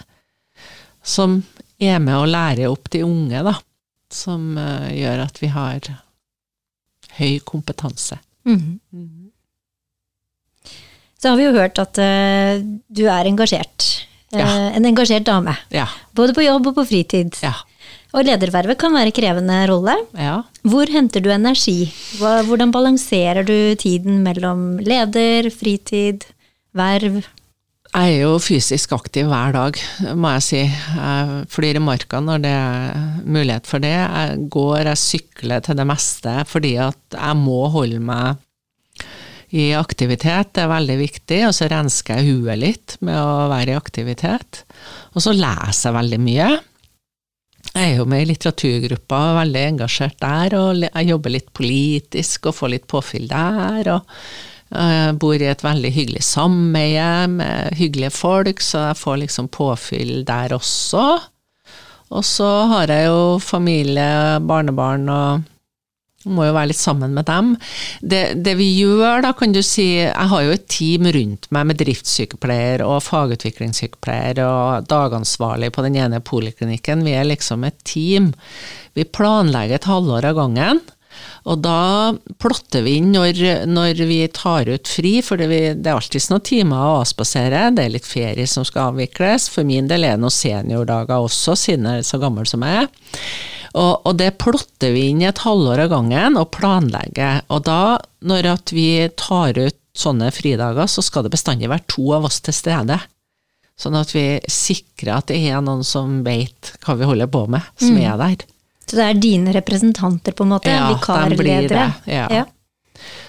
som 1.02 1.40
er 1.80 1.98
med 2.02 2.16
å 2.18 2.28
lære 2.28 2.68
opp 2.70 2.90
de 2.92 3.02
unge, 3.06 3.40
da. 3.46 3.54
Som 4.12 4.56
eh, 4.58 4.90
gjør 5.00 5.24
at 5.24 5.40
vi 5.40 5.50
har 5.54 5.86
høy 7.18 7.38
kompetanse. 7.46 8.18
Mhm. 8.48 8.78
Så 11.20 11.28
har 11.28 11.36
vi 11.36 11.44
jo 11.44 11.52
hørt 11.52 11.76
at 11.76 11.98
uh, 12.00 12.60
du 12.88 13.02
er 13.12 13.28
engasjert. 13.28 13.84
Ja. 14.32 14.46
Uh, 14.46 14.68
En 14.78 14.86
engasjert 14.88 15.26
dame. 15.28 15.52
Ja. 15.68 15.84
Både 16.16 16.32
på 16.32 16.46
jobb 16.46 16.70
og 16.70 16.78
på 16.78 16.86
fritid. 16.88 17.36
Ja. 17.44 17.52
Og 18.16 18.24
ledervervet 18.24 18.78
kan 18.80 18.94
være 18.96 19.12
krevende 19.14 19.58
rolle. 19.68 19.98
ja. 20.16 20.38
Hvor 20.64 20.88
henter 20.92 21.20
du 21.20 21.28
energi? 21.32 21.90
Hva, 22.18 22.40
hvordan 22.48 22.72
balanserer 22.72 23.44
du 23.44 23.74
tiden 23.80 24.22
mellom 24.24 24.78
leder, 24.80 25.50
fritid, 25.52 26.24
verv? 26.76 27.20
Jeg 27.90 28.12
er 28.14 28.20
jo 28.22 28.36
fysisk 28.38 28.92
aktiv 28.94 29.26
hver 29.26 29.50
dag, 29.56 29.78
må 30.14 30.30
jeg 30.36 30.44
si. 30.46 30.60
Jeg 30.62 31.46
flyr 31.50 31.80
i 31.80 31.82
marka 31.82 32.20
når 32.22 32.42
det 32.44 32.52
er 32.54 33.00
mulighet 33.26 33.66
for 33.66 33.82
det. 33.82 33.96
Jeg 33.96 34.44
går, 34.54 34.84
jeg 34.92 35.00
sykler 35.02 35.64
til 35.66 35.78
det 35.80 35.86
meste 35.90 36.36
fordi 36.46 36.76
at 36.78 37.16
jeg 37.16 37.38
må 37.40 37.64
holde 37.74 37.98
meg 37.98 38.38
i 39.50 39.72
aktivitet. 39.74 40.52
Det 40.54 40.62
er 40.62 40.70
veldig 40.70 40.96
viktig. 41.00 41.40
Og 41.48 41.56
så 41.56 41.66
rensker 41.72 42.20
jeg 42.20 42.36
huet 42.36 42.60
litt 42.62 42.94
med 43.02 43.18
å 43.18 43.48
være 43.50 43.74
i 43.74 43.80
aktivitet. 43.80 44.62
Og 45.10 45.26
så 45.26 45.34
leser 45.34 45.90
jeg 45.90 45.96
veldig 45.98 46.20
mye. 46.28 46.50
Jeg 47.70 47.82
er 47.88 47.98
jo 47.98 48.06
med 48.08 48.22
i 48.22 48.30
litteraturgruppa, 48.30 49.18
veldig 49.40 49.66
engasjert 49.74 50.16
der, 50.22 50.54
og 50.58 50.86
jeg 50.86 51.10
jobber 51.10 51.34
litt 51.34 51.50
politisk 51.54 52.48
og 52.50 52.56
får 52.56 52.72
litt 52.72 52.86
påfyll 52.90 53.26
der. 53.30 53.92
og 53.96 54.06
jeg 54.70 55.18
bor 55.18 55.34
i 55.34 55.50
et 55.50 55.64
veldig 55.64 55.90
hyggelig 55.94 56.22
sameie 56.22 57.26
med 57.32 57.74
hyggelige 57.78 58.14
folk, 58.14 58.62
så 58.62 58.90
jeg 58.90 59.00
får 59.00 59.22
liksom 59.24 59.50
påfyll 59.50 60.20
der 60.28 60.54
også. 60.54 61.06
Og 62.10 62.26
så 62.26 62.50
har 62.70 62.90
jeg 62.90 63.08
jo 63.10 63.38
familie, 63.42 64.38
barnebarn 64.42 65.08
og 65.14 65.48
må 66.28 66.44
jo 66.44 66.52
være 66.52 66.68
litt 66.68 66.80
sammen 66.80 67.14
med 67.16 67.24
dem. 67.30 67.54
Det, 68.02 68.34
det, 68.44 68.54
vi 68.58 68.68
gjør, 68.76 69.22
da, 69.24 69.32
kan 69.36 69.54
du 69.54 69.62
si 69.64 69.86
Jeg 70.02 70.28
har 70.32 70.42
jo 70.44 70.52
et 70.52 70.66
team 70.68 71.08
rundt 71.16 71.48
meg 71.54 71.70
med 71.70 71.80
driftssykepleier 71.80 72.84
og 72.84 73.00
fagutviklingssykepleier 73.06 74.42
og 74.44 74.88
dagansvarlig 74.90 75.72
på 75.72 75.86
den 75.86 75.96
ene 76.02 76.20
poliklinikken. 76.20 77.06
Vi 77.06 77.16
er 77.16 77.28
liksom 77.30 77.64
et 77.64 77.78
team. 77.88 78.32
Vi 78.98 79.08
planlegger 79.08 79.80
et 79.80 79.88
halvår 79.88 80.28
av 80.32 80.42
gangen. 80.42 80.82
Og 81.48 81.60
da 81.64 82.12
plotter 82.42 82.84
vi 82.84 82.98
inn 83.00 83.12
når, 83.14 83.66
når 83.68 84.02
vi 84.08 84.20
tar 84.34 84.68
ut 84.68 84.90
fri, 84.90 85.16
for 85.24 85.40
det, 85.40 85.48
vi, 85.50 85.60
det 85.74 85.90
er 85.90 85.96
alltid 85.96 86.26
noen 86.32 86.46
timer 86.46 86.82
å 86.84 86.98
avspasere. 87.00 87.68
Det 87.76 87.86
er 87.86 87.94
litt 87.94 88.08
ferie 88.08 88.48
som 88.50 88.66
skal 88.68 88.92
avvikles. 88.92 89.48
For 89.52 89.66
min 89.68 89.88
del 89.90 90.04
er 90.04 90.18
det 90.18 90.24
noen 90.24 90.34
seniordager 90.34 91.24
også, 91.24 91.56
siden 91.58 91.88
jeg 91.88 92.04
er 92.04 92.10
så 92.10 92.20
gammel 92.22 92.48
som 92.48 92.66
jeg 92.66 92.84
er. 92.84 92.90
Og, 93.70 94.02
og, 94.02 94.14
det 94.18 94.32
plotter 94.42 94.90
vi 94.94 95.06
inn 95.12 95.20
i 95.22 95.28
et 95.28 95.44
halvår 95.44 95.84
av 95.84 95.92
gangen 95.92 96.38
og 96.40 96.50
planlegger. 96.56 97.44
Og 97.54 97.62
da, 97.68 98.00
når 98.26 98.50
vi 98.74 98.90
tar 99.18 99.58
ut 99.58 99.78
sånne 99.96 100.30
fridager, 100.34 100.90
så 100.90 101.02
skal 101.04 101.26
det 101.26 101.34
bestandig 101.34 101.70
være 101.70 101.86
to 101.90 102.10
av 102.16 102.26
oss 102.28 102.40
til 102.44 102.56
stede. 102.56 102.98
Sånn 103.80 103.96
at 103.96 104.12
vi 104.12 104.24
sikrer 104.50 105.16
at 105.16 105.30
det 105.30 105.38
er 105.48 105.62
noen 105.64 105.84
som 105.86 106.20
vet 106.26 106.74
hva 106.84 106.98
vi 107.00 107.08
holder 107.08 107.30
på 107.32 107.46
med, 107.52 107.64
som 107.80 107.96
mm. 107.96 108.02
er 108.04 108.18
der. 108.20 108.48
Så 108.90 108.98
det 108.98 109.04
er 109.06 109.18
dine 109.22 109.52
representanter, 109.54 110.34
på 110.34 110.42
en 110.42 110.50
måte? 110.56 110.70
Ja, 110.72 110.88
vikarledere? 110.90 111.86
Ja. 112.10 112.26
ja. 112.40 112.44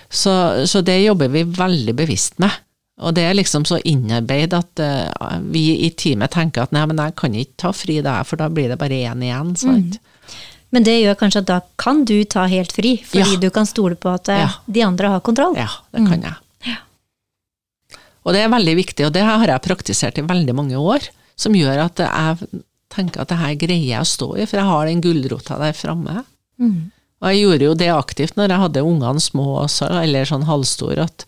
Så, 0.09 0.33
så, 0.67 0.81
det 0.81 0.97
jobber 1.03 1.29
vi 1.29 1.43
veldig 1.45 1.93
bevisst 1.95 2.39
med. 2.41 2.55
Og 3.01 3.13
det 3.17 3.27
er 3.29 3.37
liksom 3.37 3.63
så 3.65 3.77
innarbeidet 3.85 4.57
at 4.57 4.81
uh, 4.81 5.37
vi 5.53 5.85
i 5.85 5.91
teamet 5.97 6.33
tenker 6.33 6.65
at 6.65 6.73
nei, 6.73 6.83
men 6.89 6.99
jeg 7.01 7.15
kan 7.17 7.37
ikke 7.37 7.59
ta 7.61 7.71
fri 7.73 7.99
der, 8.01 8.25
for 8.25 8.41
da 8.41 8.49
blir 8.49 8.73
det 8.73 8.79
bare 8.81 9.03
én 9.05 9.21
igjen. 9.25 9.53
sant? 9.57 9.99
Mm. 10.01 10.33
Men 10.73 10.87
det 10.87 10.97
gjør 11.01 11.17
kanskje 11.19 11.43
at 11.43 11.49
da 11.49 11.59
kan 11.81 12.03
du 12.09 12.17
ta 12.25 12.47
helt 12.49 12.73
fri, 12.73 12.95
fordi 13.05 13.37
ja. 13.37 13.41
du 13.43 13.49
kan 13.53 13.69
stole 13.69 13.97
på 13.99 14.09
at 14.09 14.31
eh, 14.31 14.43
ja. 14.45 14.51
de 14.65 14.83
andre 14.87 15.13
har 15.13 15.23
kontroll? 15.25 15.57
Ja, 15.59 15.69
det 15.91 16.05
kan 16.07 16.21
mm. 16.21 16.27
jeg. 16.29 16.71
Ja. 16.71 16.77
Og 18.25 18.33
det 18.33 18.43
er 18.45 18.53
veldig 18.53 18.75
viktig, 18.79 19.07
og 19.07 19.13
det 19.13 19.25
har 19.27 19.45
jeg 19.51 19.65
praktisert 19.65 20.21
i 20.21 20.25
veldig 20.25 20.55
mange 20.57 20.79
år, 20.79 21.09
som 21.37 21.57
gjør 21.57 21.85
at 21.89 22.01
jeg 22.05 22.61
tenker 22.93 23.23
at 23.23 23.31
det 23.31 23.39
her 23.39 23.55
greier 23.59 23.87
jeg 23.87 24.03
å 24.03 24.09
stå 24.09 24.33
i, 24.37 24.47
for 24.47 24.59
jeg 24.59 24.69
har 24.69 24.89
den 24.89 25.03
gulrota 25.03 25.57
der 25.61 25.77
framme. 25.77 26.25
Mm. 26.61 26.91
Og 27.21 27.29
jeg 27.29 27.41
gjorde 27.43 27.67
jo 27.67 27.77
det 27.77 27.89
aktivt 27.93 28.37
når 28.37 28.53
jeg 28.53 28.63
hadde 28.65 28.85
ungene 28.85 29.21
små 29.21 29.47
også, 29.63 29.89
eller 30.01 30.29
sånn 30.29 30.47
halvstore, 30.49 31.05
at 31.05 31.25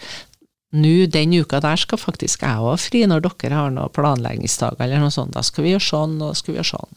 nå 0.73 1.05
den 1.13 1.35
uka 1.37 1.59
der 1.61 1.77
skal 1.77 2.01
faktisk 2.01 2.41
jeg 2.41 2.65
òg 2.65 2.79
fri, 2.81 3.03
når 3.05 3.27
dere 3.27 3.59
har 3.59 3.73
noen 3.73 3.93
planleggingsdager 3.93 4.87
eller 4.87 5.03
noe 5.03 5.13
sånt. 5.13 5.35
Da 5.35 5.43
skal 5.45 5.67
vi 5.67 5.75
gjøre 5.75 5.85
sånn, 5.85 6.15
og 6.17 6.31
da 6.31 6.37
skal 6.39 6.53
vi 6.53 6.59
gjøre 6.59 6.71
sånn. 6.71 6.95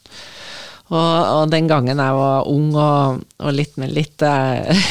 Og, 0.87 0.95
og, 0.95 1.49
den 1.51 1.67
gangen 1.67 1.99
jeg 1.99 2.15
var 2.15 2.47
ung 2.47 2.69
og, 2.71 3.23
og 3.43 3.51
litt, 3.53 3.73
men 3.75 3.91
litt 3.91 4.23
eh, 4.23 4.87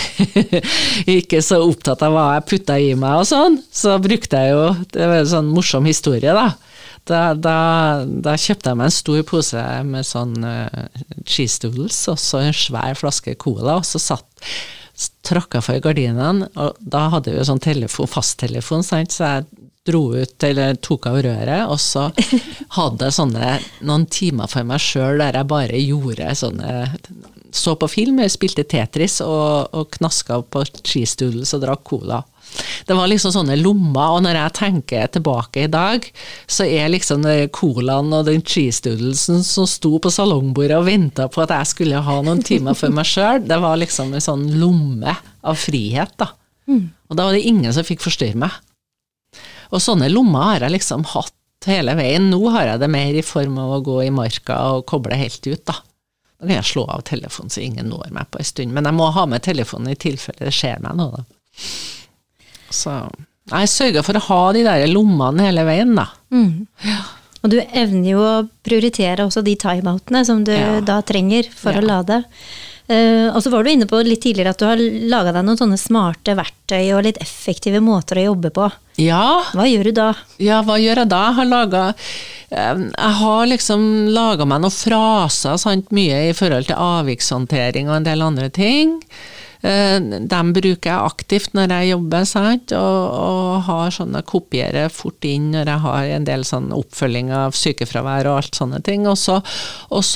ikke 1.17 1.41
så 1.41 1.63
opptatt 1.65 2.05
av 2.05 2.13
hva 2.13 2.27
jeg 2.37 2.45
putta 2.51 2.77
i 2.77 2.91
meg 3.01 3.23
og 3.23 3.29
sånn, 3.31 3.57
så 3.73 3.97
brukte 4.05 4.43
jeg 4.45 4.53
jo 4.53 4.67
Det 4.93 5.09
var 5.09 5.23
en 5.23 5.31
sånn 5.31 5.49
morsom 5.49 5.89
historie, 5.89 6.37
da. 6.37 6.51
Da, 7.07 7.21
da, 7.39 7.59
da 8.05 8.35
kjøpte 8.35 8.73
jeg 8.73 8.79
meg 8.81 8.89
en 8.89 8.97
stor 8.97 9.21
pose 9.29 9.63
med 9.87 10.07
sånn 10.09 10.35
uh, 10.43 10.89
cheese 11.23 11.61
doodles 11.63 12.01
og 12.11 12.19
så 12.19 12.41
en 12.43 12.57
svær 12.57 12.99
flaske 12.99 13.37
cola, 13.39 13.77
og 13.79 13.87
så 13.87 14.01
satt 14.03 14.51
tråkka 15.27 15.61
for 15.63 15.79
gardinene, 15.85 16.49
og 16.57 16.79
da 16.81 17.07
hadde 17.13 17.33
vi 17.33 17.39
jo 17.39 17.47
sånn 17.47 17.63
telefon, 17.63 18.09
fasttelefon, 18.11 18.85
så 18.87 19.03
jeg 19.05 19.47
dro 19.87 20.03
ut, 20.17 20.37
eller 20.43 20.79
tok 20.83 21.07
av 21.11 21.21
røret, 21.23 21.71
og 21.71 21.79
så 21.81 22.09
hadde 22.79 23.09
jeg 23.09 23.17
sånne 23.21 23.57
noen 23.87 24.07
timer 24.11 24.51
for 24.51 24.67
meg 24.67 24.83
sjøl 24.83 25.23
der 25.23 25.39
jeg 25.41 25.51
bare 25.53 25.83
gjorde 25.83 26.35
sånne 26.43 26.73
Så 27.57 27.77
på 27.79 27.89
film, 27.89 28.19
spilte 28.29 28.67
Tetris 28.69 29.21
og, 29.25 29.71
og 29.73 29.89
knaska 29.95 30.43
på 30.51 30.65
cheese 30.83 31.17
doodles 31.17 31.55
og 31.57 31.63
drakk 31.63 31.85
cola. 31.89 32.19
Det 32.87 32.95
var 32.95 33.11
liksom 33.11 33.33
sånne 33.35 33.57
lommer, 33.59 34.15
og 34.15 34.21
når 34.23 34.37
jeg 34.39 34.55
tenker 34.61 35.09
tilbake 35.11 35.65
i 35.65 35.71
dag, 35.71 36.05
så 36.47 36.69
er 36.71 36.93
liksom 36.93 37.25
colaen 37.55 38.13
og 38.15 38.29
den 38.29 38.45
cheese 38.47 38.85
doodlesen 38.85 39.43
som 39.47 39.67
sto 39.67 39.97
på 40.03 40.13
salongbordet 40.15 40.77
og 40.79 40.87
venta 40.87 41.27
på 41.27 41.43
at 41.43 41.55
jeg 41.57 41.73
skulle 41.73 42.03
ha 42.07 42.21
noen 42.23 42.45
timer 42.47 42.79
for 42.79 42.95
meg 42.95 43.09
sjøl, 43.11 43.43
det 43.43 43.59
var 43.63 43.81
liksom 43.83 44.15
en 44.15 44.23
sånn 44.23 44.47
lomme 44.61 45.17
av 45.43 45.59
frihet, 45.59 46.15
da. 46.23 46.31
Mm. 46.71 46.85
Og 47.11 47.19
da 47.19 47.27
var 47.27 47.35
det 47.35 47.43
ingen 47.47 47.75
som 47.75 47.87
fikk 47.87 48.07
forstyrre 48.07 48.39
meg. 48.39 48.55
Og 49.75 49.83
sånne 49.83 50.11
lommer 50.13 50.53
har 50.53 50.69
jeg 50.69 50.77
liksom 50.77 51.03
hatt 51.11 51.35
hele 51.67 51.97
veien. 51.99 52.29
Nå 52.31 52.39
har 52.55 52.69
jeg 52.71 52.83
det 52.83 52.89
mer 52.93 53.19
i 53.19 53.27
form 53.27 53.59
av 53.59 53.77
å 53.77 53.83
gå 53.87 53.99
i 54.05 54.15
marka 54.15 54.61
og 54.77 54.87
koble 54.87 55.19
helt 55.19 55.43
ut, 55.47 55.65
da. 55.67 55.75
Da 56.37 56.45
kan 56.45 56.59
jeg 56.59 56.69
slå 56.69 56.85
av 56.93 57.03
telefonen 57.09 57.51
så 57.51 57.63
ingen 57.65 57.89
når 57.91 58.13
meg 58.15 58.31
på 58.31 58.39
en 58.39 58.47
stund, 58.47 58.75
men 58.77 58.87
jeg 58.87 58.95
må 58.99 59.11
ha 59.15 59.27
med 59.27 59.43
telefonen 59.43 59.95
i 59.95 59.99
tilfelle 59.99 60.47
det 60.47 60.55
skjer 60.55 60.83
meg 60.85 60.99
noe, 61.01 61.23
da. 61.23 61.65
Så 62.75 62.99
jeg 63.53 63.71
sørger 63.71 64.03
for 64.03 64.19
å 64.19 64.25
ha 64.27 64.41
de 64.57 64.65
der 64.67 64.87
lommene 64.91 65.47
hele 65.47 65.67
veien, 65.69 65.95
da. 65.99 66.09
Mm. 66.35 66.67
Ja. 66.83 67.03
Og 67.47 67.53
du 67.53 67.61
evner 67.63 68.09
jo 68.11 68.23
å 68.27 68.47
prioritere 68.67 69.27
også 69.27 69.45
de 69.47 69.55
timeoutene 69.61 70.25
som 70.27 70.41
du 70.47 70.51
ja. 70.51 70.81
da 70.83 70.99
trenger 71.07 71.47
for 71.55 71.77
ja. 71.77 71.83
å 71.83 71.87
lade. 71.87 72.25
Uh, 72.87 73.35
og 73.35 73.41
så 73.43 73.51
var 73.51 73.67
du 73.67 73.73
inne 73.73 73.87
på 73.91 73.99
litt 74.07 74.21
tidligere 74.23 74.53
at 74.55 74.61
du 74.63 74.67
har 74.67 74.79
laga 75.11 75.33
deg 75.35 75.47
noen 75.47 75.59
sånne 75.59 75.79
smarte 75.79 76.37
verktøy 76.39 76.93
og 76.95 77.03
litt 77.07 77.19
effektive 77.23 77.81
måter 77.83 78.21
å 78.21 78.29
jobbe 78.29 78.53
på. 78.55 78.69
Ja. 79.03 79.43
Hva 79.55 79.67
gjør 79.67 79.91
du 79.91 79.97
da? 79.99 80.11
Ja, 80.43 80.61
hva 80.67 80.79
gjør 80.79 81.03
jeg 81.03 81.11
da? 81.11 81.23
Jeg 81.29 81.39
har 81.39 81.51
laget, 81.51 82.05
uh, 82.51 82.85
Jeg 82.91 83.15
har 83.23 83.49
liksom 83.51 83.89
laga 84.15 84.47
meg 84.47 84.63
noen 84.63 84.75
fraser, 84.75 85.59
sant, 85.63 85.91
mye 85.95 86.29
i 86.29 86.37
forhold 86.37 86.71
til 86.71 86.83
avvikshåndtering 86.83 87.91
og 87.91 88.01
en 88.01 88.11
del 88.11 88.27
andre 88.27 88.51
ting. 88.55 88.99
Uh, 89.67 89.99
dem 90.31 90.53
bruker 90.55 90.91
jeg 90.93 91.11
aktivt 91.11 91.57
når 91.57 91.73
jeg 91.75 91.91
jobber, 91.95 92.27
sant, 92.29 92.75
og, 92.77 92.99
og 93.17 93.65
har 93.67 93.95
sånne 93.97 94.23
kopierer 94.29 94.93
fort 94.93 95.27
inn 95.27 95.49
når 95.55 95.73
jeg 95.73 95.85
har 95.87 96.11
en 96.19 96.29
del 96.29 96.45
sånn 96.47 96.69
oppfølging 96.77 97.33
av 97.35 97.57
sykefravær 97.59 98.31
og 98.31 98.43
alt 98.43 98.61
sånne 98.61 98.83
ting. 98.87 99.09
Og 99.11 99.19
så, 99.19 99.41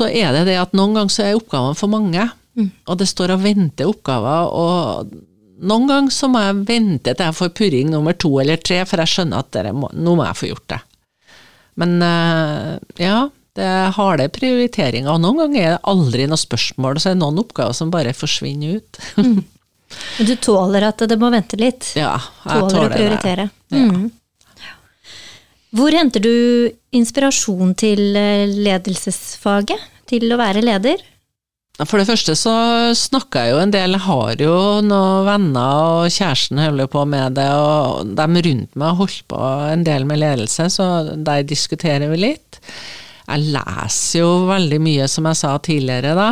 er 0.06 0.36
det 0.36 0.44
det 0.52 0.60
at 0.60 0.76
noen 0.78 1.00
ganger 1.00 1.16
så 1.16 1.26
er 1.26 1.40
oppgavene 1.40 1.78
for 1.78 1.90
mange. 1.92 2.28
Mm. 2.58 2.70
Og 2.86 3.00
det 3.00 3.08
står 3.10 3.34
og 3.34 3.42
venter 3.42 3.90
oppgaver, 3.90 4.54
og 4.54 5.10
noen 5.60 5.90
ganger 5.90 6.14
så 6.14 6.28
må 6.30 6.42
jeg 6.44 6.62
vente 6.68 7.12
til 7.12 7.26
jeg 7.26 7.36
får 7.36 7.52
purring 7.56 7.90
nummer 7.92 8.16
to 8.16 8.32
eller 8.42 8.60
tre, 8.62 8.80
for 8.88 9.02
jeg 9.02 9.12
skjønner 9.12 9.44
at 9.44 9.74
må, 9.76 9.90
nå 9.92 10.16
må 10.16 10.26
jeg 10.28 10.40
få 10.40 10.50
gjort 10.52 10.68
det. 10.72 10.80
Men 11.80 12.00
uh, 12.04 12.76
ja, 13.00 13.28
det 13.58 13.66
er 13.66 13.94
harde 13.96 14.28
prioriteringer, 14.32 15.10
og 15.12 15.22
noen 15.24 15.40
ganger 15.44 15.62
er 15.62 15.72
det 15.74 15.88
aldri 15.90 16.28
noe 16.30 16.40
spørsmål, 16.40 17.00
så 17.00 17.10
er 17.10 17.16
det 17.16 17.22
noen 17.24 17.40
oppgaver 17.42 17.76
som 17.76 17.90
bare 17.94 18.14
forsvinner 18.16 18.78
ut. 18.78 19.02
mm. 19.16 19.40
Men 20.20 20.26
du 20.28 20.36
tåler 20.38 20.84
at 20.86 21.02
det 21.10 21.16
må 21.18 21.32
vente 21.34 21.58
litt? 21.58 21.88
Ja, 21.98 22.14
jeg 22.44 22.60
tåler, 22.62 22.74
tåler 22.76 22.92
å 22.92 22.94
prioritere. 22.94 23.46
Det. 23.50 23.80
Ja. 23.80 23.88
Mm. 23.90 24.10
Hvor 25.74 25.94
henter 25.94 26.22
du 26.22 26.34
inspirasjon 26.94 27.74
til 27.78 28.16
eh, 28.18 28.50
ledelsesfaget? 28.50 29.88
Til 30.10 30.30
å 30.34 30.38
være 30.40 30.62
leder? 30.62 31.02
For 31.86 31.96
det 31.96 32.08
første 32.10 32.34
så 32.36 32.52
snakker 32.98 33.46
jeg 33.46 33.54
jo 33.54 33.60
en 33.62 33.72
del, 33.72 33.94
jeg 33.96 34.04
har 34.04 34.42
jo 34.42 34.54
noen 34.84 35.28
venner 35.28 35.84
og 36.02 36.12
kjæresten 36.12 36.60
holder 36.60 36.90
på 36.92 37.06
med 37.08 37.38
det, 37.38 37.46
og 37.56 38.10
de 38.18 38.42
rundt 38.46 38.74
meg 38.74 38.90
har 38.90 38.98
holdt 38.98 39.22
på 39.30 39.38
en 39.70 39.84
del 39.86 40.04
med 40.08 40.20
ledelse, 40.20 40.66
så 40.74 40.88
der 41.16 41.46
diskuterer 41.48 42.10
vi 42.12 42.20
litt. 42.26 42.60
Jeg 43.30 43.52
leser 43.54 44.24
jo 44.24 44.30
veldig 44.50 44.80
mye, 44.82 45.08
som 45.08 45.28
jeg 45.30 45.38
sa 45.38 45.56
tidligere, 45.62 46.14
da. 46.18 46.30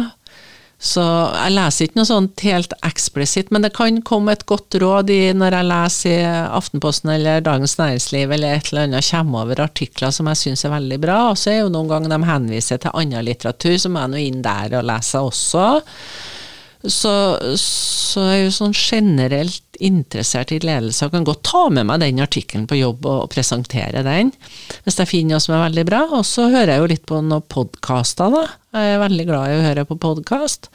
Så 0.78 1.02
jeg 1.02 1.56
leser 1.56 1.88
ikke 1.88 1.98
noe 1.98 2.06
sånt 2.06 2.42
helt 2.46 2.74
eksplisitt, 2.86 3.48
men 3.50 3.64
det 3.64 3.72
kan 3.74 3.96
komme 4.06 4.36
et 4.36 4.44
godt 4.46 4.76
råd 4.78 5.10
i 5.10 5.32
når 5.34 5.56
jeg 5.56 5.66
leser 5.72 6.12
i 6.20 6.28
Aftenposten 6.54 7.10
eller 7.16 7.42
Dagens 7.42 7.74
Næringsliv 7.80 8.34
eller 8.36 8.54
et 8.54 8.70
eller 8.70 8.86
annet, 8.86 9.08
kommer 9.10 9.42
over 9.42 9.64
artikler 9.64 10.14
som 10.14 10.30
jeg 10.30 10.42
syns 10.44 10.62
er 10.68 10.76
veldig 10.76 11.00
bra. 11.02 11.18
Og 11.32 11.40
så 11.40 11.50
er 11.50 11.60
jo 11.64 11.72
noen 11.74 11.90
ganger 11.90 12.14
de 12.14 12.20
henviser 12.30 12.78
til 12.82 12.94
annen 12.94 13.26
litteratur, 13.26 13.74
så 13.74 13.90
må 13.90 14.04
jeg 14.04 14.14
nå 14.14 14.22
inn 14.22 14.44
der 14.46 14.78
og 14.78 14.86
lese 14.86 15.24
også. 15.26 15.66
Så, 16.86 17.12
så 17.58 18.22
er 18.22 18.34
jeg 18.36 18.44
jo 18.44 18.52
sånn 18.54 18.76
generelt 18.76 19.78
interessert 19.82 20.52
i 20.54 20.60
ledelse 20.62 21.06
og 21.06 21.14
kan 21.14 21.26
godt 21.26 21.42
ta 21.46 21.64
med 21.74 21.88
meg 21.88 22.02
den 22.04 22.22
artikkelen 22.22 22.68
på 22.70 22.78
jobb 22.78 23.06
og, 23.06 23.24
og 23.24 23.32
presentere 23.32 24.04
den, 24.06 24.30
hvis 24.86 24.98
jeg 25.00 25.10
finner 25.10 25.36
noe 25.36 25.42
som 25.42 25.56
er 25.56 25.64
veldig 25.64 25.84
bra. 25.88 26.04
Og 26.20 26.22
så 26.26 26.46
hører 26.52 26.76
jeg 26.76 26.82
jo 26.82 26.90
litt 26.94 27.04
på 27.10 27.18
noen 27.24 27.46
podkaster, 27.50 28.30
da. 28.34 28.44
Jeg 28.78 28.94
er 28.94 29.02
veldig 29.02 29.26
glad 29.26 29.50
i 29.50 29.58
å 29.58 29.66
høre 29.66 29.86
på 29.88 29.98
podkast. 30.06 30.70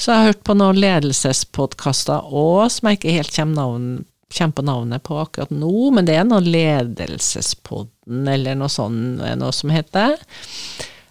Så 0.00 0.12
jeg 0.12 0.20
har 0.20 0.30
hørt 0.30 0.46
på 0.46 0.56
noen 0.56 0.78
ledelsespodkaster 0.80 2.30
òg, 2.30 2.62
som 2.72 2.88
jeg 2.88 3.00
ikke 3.00 3.18
helt 3.18 3.34
kommer, 3.34 3.58
navn, 3.58 3.90
kommer, 4.30 4.56
på 4.56 4.66
navnet 4.70 5.04
på 5.04 5.18
akkurat 5.20 5.52
nå, 5.52 5.74
men 5.96 6.06
det 6.08 6.16
er 6.16 6.30
noe 6.30 6.46
Ledelsespodden 6.46 8.30
eller 8.30 8.56
noe 8.58 8.70
sånt 8.72 9.20
noe 9.20 9.52
som 9.54 9.74
heter. 9.74 10.16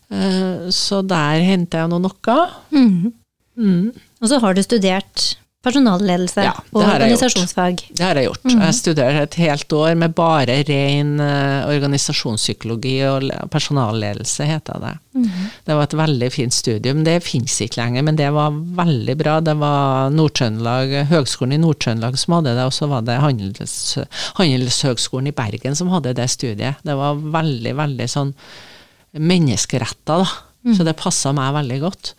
Eh, 0.10 0.70
så 0.74 1.04
der 1.06 1.44
henter 1.46 1.84
jeg 1.84 1.92
nå 1.92 2.00
noe. 2.08 2.38
Mm. 2.74 3.12
Mm. 3.60 3.90
Og 4.20 4.32
så 4.32 4.40
har 4.44 4.56
du 4.56 4.64
studert 4.64 5.30
personalledelse 5.60 6.44
ja, 6.46 6.54
og 6.72 6.86
organisasjonsfag. 6.86 7.82
Det 7.92 8.04
har 8.04 8.16
jeg 8.16 8.30
gjort. 8.30 8.46
Mm. 8.48 8.62
Jeg 8.64 8.76
studerte 8.78 9.24
et 9.26 9.36
helt 9.42 9.74
år 9.76 9.98
med 10.00 10.14
bare 10.16 10.56
ren 10.70 11.12
uh, 11.20 11.68
organisasjonspsykologi 11.68 12.94
og 13.10 13.28
personalledelse, 13.52 14.48
heter 14.48 14.80
det. 14.86 14.94
Mm. 15.20 15.28
Det 15.68 15.76
var 15.76 15.90
et 15.90 15.98
veldig 16.00 16.32
fint 16.32 16.56
studium. 16.56 17.04
Det 17.04 17.18
fins 17.28 17.60
ikke 17.66 17.82
lenger, 17.82 18.08
men 18.08 18.20
det 18.20 18.32
var 18.36 18.56
veldig 18.56 19.18
bra. 19.20 19.38
Det 19.44 19.58
var 19.60 20.16
Høgskolen 21.12 21.58
i 21.58 21.62
Nord-Trøndelag 21.66 22.16
som 22.24 22.40
hadde 22.40 22.56
det, 22.56 22.68
og 22.70 22.76
så 22.80 22.88
var 22.88 23.04
det 23.08 23.20
Handels, 23.20 23.78
Handelshøgskolen 24.40 25.34
i 25.34 25.36
Bergen 25.36 25.76
som 25.76 25.92
hadde 25.92 26.16
det 26.16 26.32
studiet. 26.32 26.80
Det 26.88 26.96
var 26.96 27.20
veldig, 27.20 27.76
veldig 27.84 28.08
sånn 28.08 28.32
menneskeretta, 29.20 30.24
da. 30.24 30.30
Mm. 30.66 30.74
Så 30.76 30.84
det 30.84 30.98
passa 31.00 31.32
meg 31.36 31.54
veldig 31.56 31.78
godt. 31.86 32.14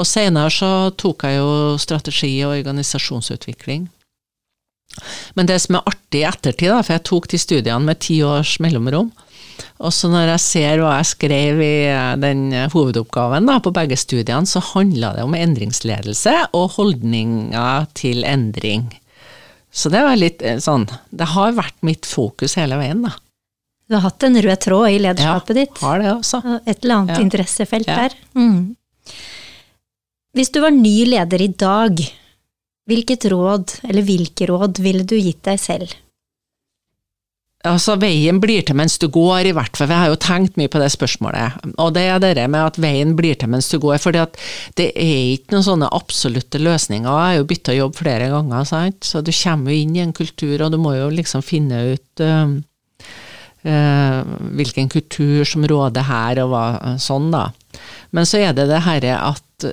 Og 0.00 0.08
senere 0.08 0.52
så 0.52 0.70
tok 0.96 1.26
jeg 1.28 1.40
jo 1.40 1.50
strategi 1.82 2.32
og 2.46 2.54
organisasjonsutvikling. 2.56 3.90
Men 5.36 5.48
det 5.48 5.58
som 5.64 5.78
er 5.78 5.88
artig 5.88 6.22
i 6.22 6.28
ettertid, 6.28 6.70
da, 6.72 6.80
for 6.84 6.96
jeg 6.96 7.06
tok 7.08 7.28
de 7.32 7.40
studiene 7.40 7.88
med 7.88 8.00
ti 8.04 8.18
års 8.26 8.58
mellomrom, 8.64 9.12
og 9.82 9.92
så 9.94 10.08
når 10.10 10.32
jeg 10.32 10.42
ser 10.44 10.80
hva 10.82 10.96
jeg 10.98 11.10
skrev 11.12 11.60
i 11.62 11.74
eh, 11.90 12.14
den 12.20 12.46
hovedoppgaven 12.72 13.48
da, 13.48 13.58
på 13.62 13.72
begge 13.74 13.98
studiene, 14.00 14.48
så 14.48 14.62
handla 14.72 15.12
det 15.16 15.26
om 15.26 15.36
endringsledelse 15.36 16.34
og 16.56 16.76
holdninger 16.78 17.88
til 17.98 18.24
endring. 18.28 18.88
Så 19.72 19.92
det 19.92 20.02
var 20.04 20.18
litt 20.20 20.42
eh, 20.44 20.60
sånn 20.60 20.84
Det 21.10 21.30
har 21.32 21.54
vært 21.56 21.78
mitt 21.86 22.08
fokus 22.08 22.58
hele 22.60 22.78
veien, 22.80 23.04
da. 23.06 23.14
Du 23.92 23.98
har 23.98 24.06
hatt 24.06 24.24
en 24.24 24.38
rød 24.40 24.60
tråd 24.64 24.88
i 24.88 25.00
lederskapet 25.04 25.50
ja, 25.52 25.64
ditt. 25.66 25.80
har 25.84 25.98
det 26.00 26.12
også. 26.14 26.38
Et 26.64 26.78
eller 26.78 26.94
annet 26.96 27.18
ja. 27.18 27.24
interessefelt 27.26 27.90
ja. 27.90 27.96
der. 28.06 28.14
Mm. 28.32 28.70
Hvis 30.32 30.48
du 30.54 30.62
var 30.64 30.72
ny 30.72 30.94
leder 31.10 31.44
i 31.44 31.50
dag, 31.60 32.00
hvilket 32.88 33.26
råd, 33.28 33.74
eller 33.90 34.06
hvilke 34.08 34.48
råd, 34.48 34.80
ville 34.80 35.04
du 35.04 35.12
gitt 35.18 35.42
deg 35.44 35.60
selv? 35.60 35.92
Altså, 37.68 37.98
veien 38.00 38.40
blir 38.40 38.64
til 38.64 38.80
mens 38.80 38.96
du 38.96 39.10
går, 39.12 39.50
i 39.50 39.54
hvert 39.60 39.76
fall. 39.76 39.92
Jeg 39.92 40.06
har 40.06 40.14
jo 40.14 40.18
tenkt 40.24 40.56
mye 40.56 40.72
på 40.72 40.80
det 40.80 40.88
spørsmålet. 40.96 41.60
Og 41.76 41.92
det 41.92 42.08
er 42.08 42.24
det 42.24 42.48
med 42.48 42.72
at 42.72 42.80
veien 42.80 43.12
blir 43.20 43.36
til 43.36 43.52
mens 43.52 43.68
du 43.68 43.76
går. 43.76 44.00
For 44.00 44.16
det 44.16 44.88
er 44.88 45.14
ikke 45.36 45.52
noen 45.52 45.68
sånne 45.68 45.92
absolutte 45.92 46.64
løsninger. 46.64 47.12
Jeg 47.12 47.28
har 47.28 47.38
jo 47.42 47.48
bytta 47.52 47.76
jobb 47.76 48.00
flere 48.00 48.32
ganger, 48.32 48.64
sant? 48.72 49.04
så 49.04 49.20
du 49.20 49.28
kommer 49.36 49.76
jo 49.76 49.84
inn 49.84 50.00
i 50.00 50.06
en 50.08 50.16
kultur, 50.16 50.56
og 50.64 50.72
du 50.72 50.80
må 50.80 50.96
jo 50.96 51.12
liksom 51.12 51.44
finne 51.44 51.90
ut 51.92 52.24
eh, 52.24 52.60
hvilken 53.62 54.88
kultur 54.90 55.44
som 55.46 55.66
råder 55.70 56.08
her, 56.08 56.40
og 56.42 56.50
hva 56.50 56.96
sånn, 56.98 57.30
da. 57.30 57.48
Men 58.10 58.26
så 58.26 58.40
er 58.42 58.56
det 58.56 58.66
det 58.70 58.82
herre 58.82 59.18
at 59.22 59.68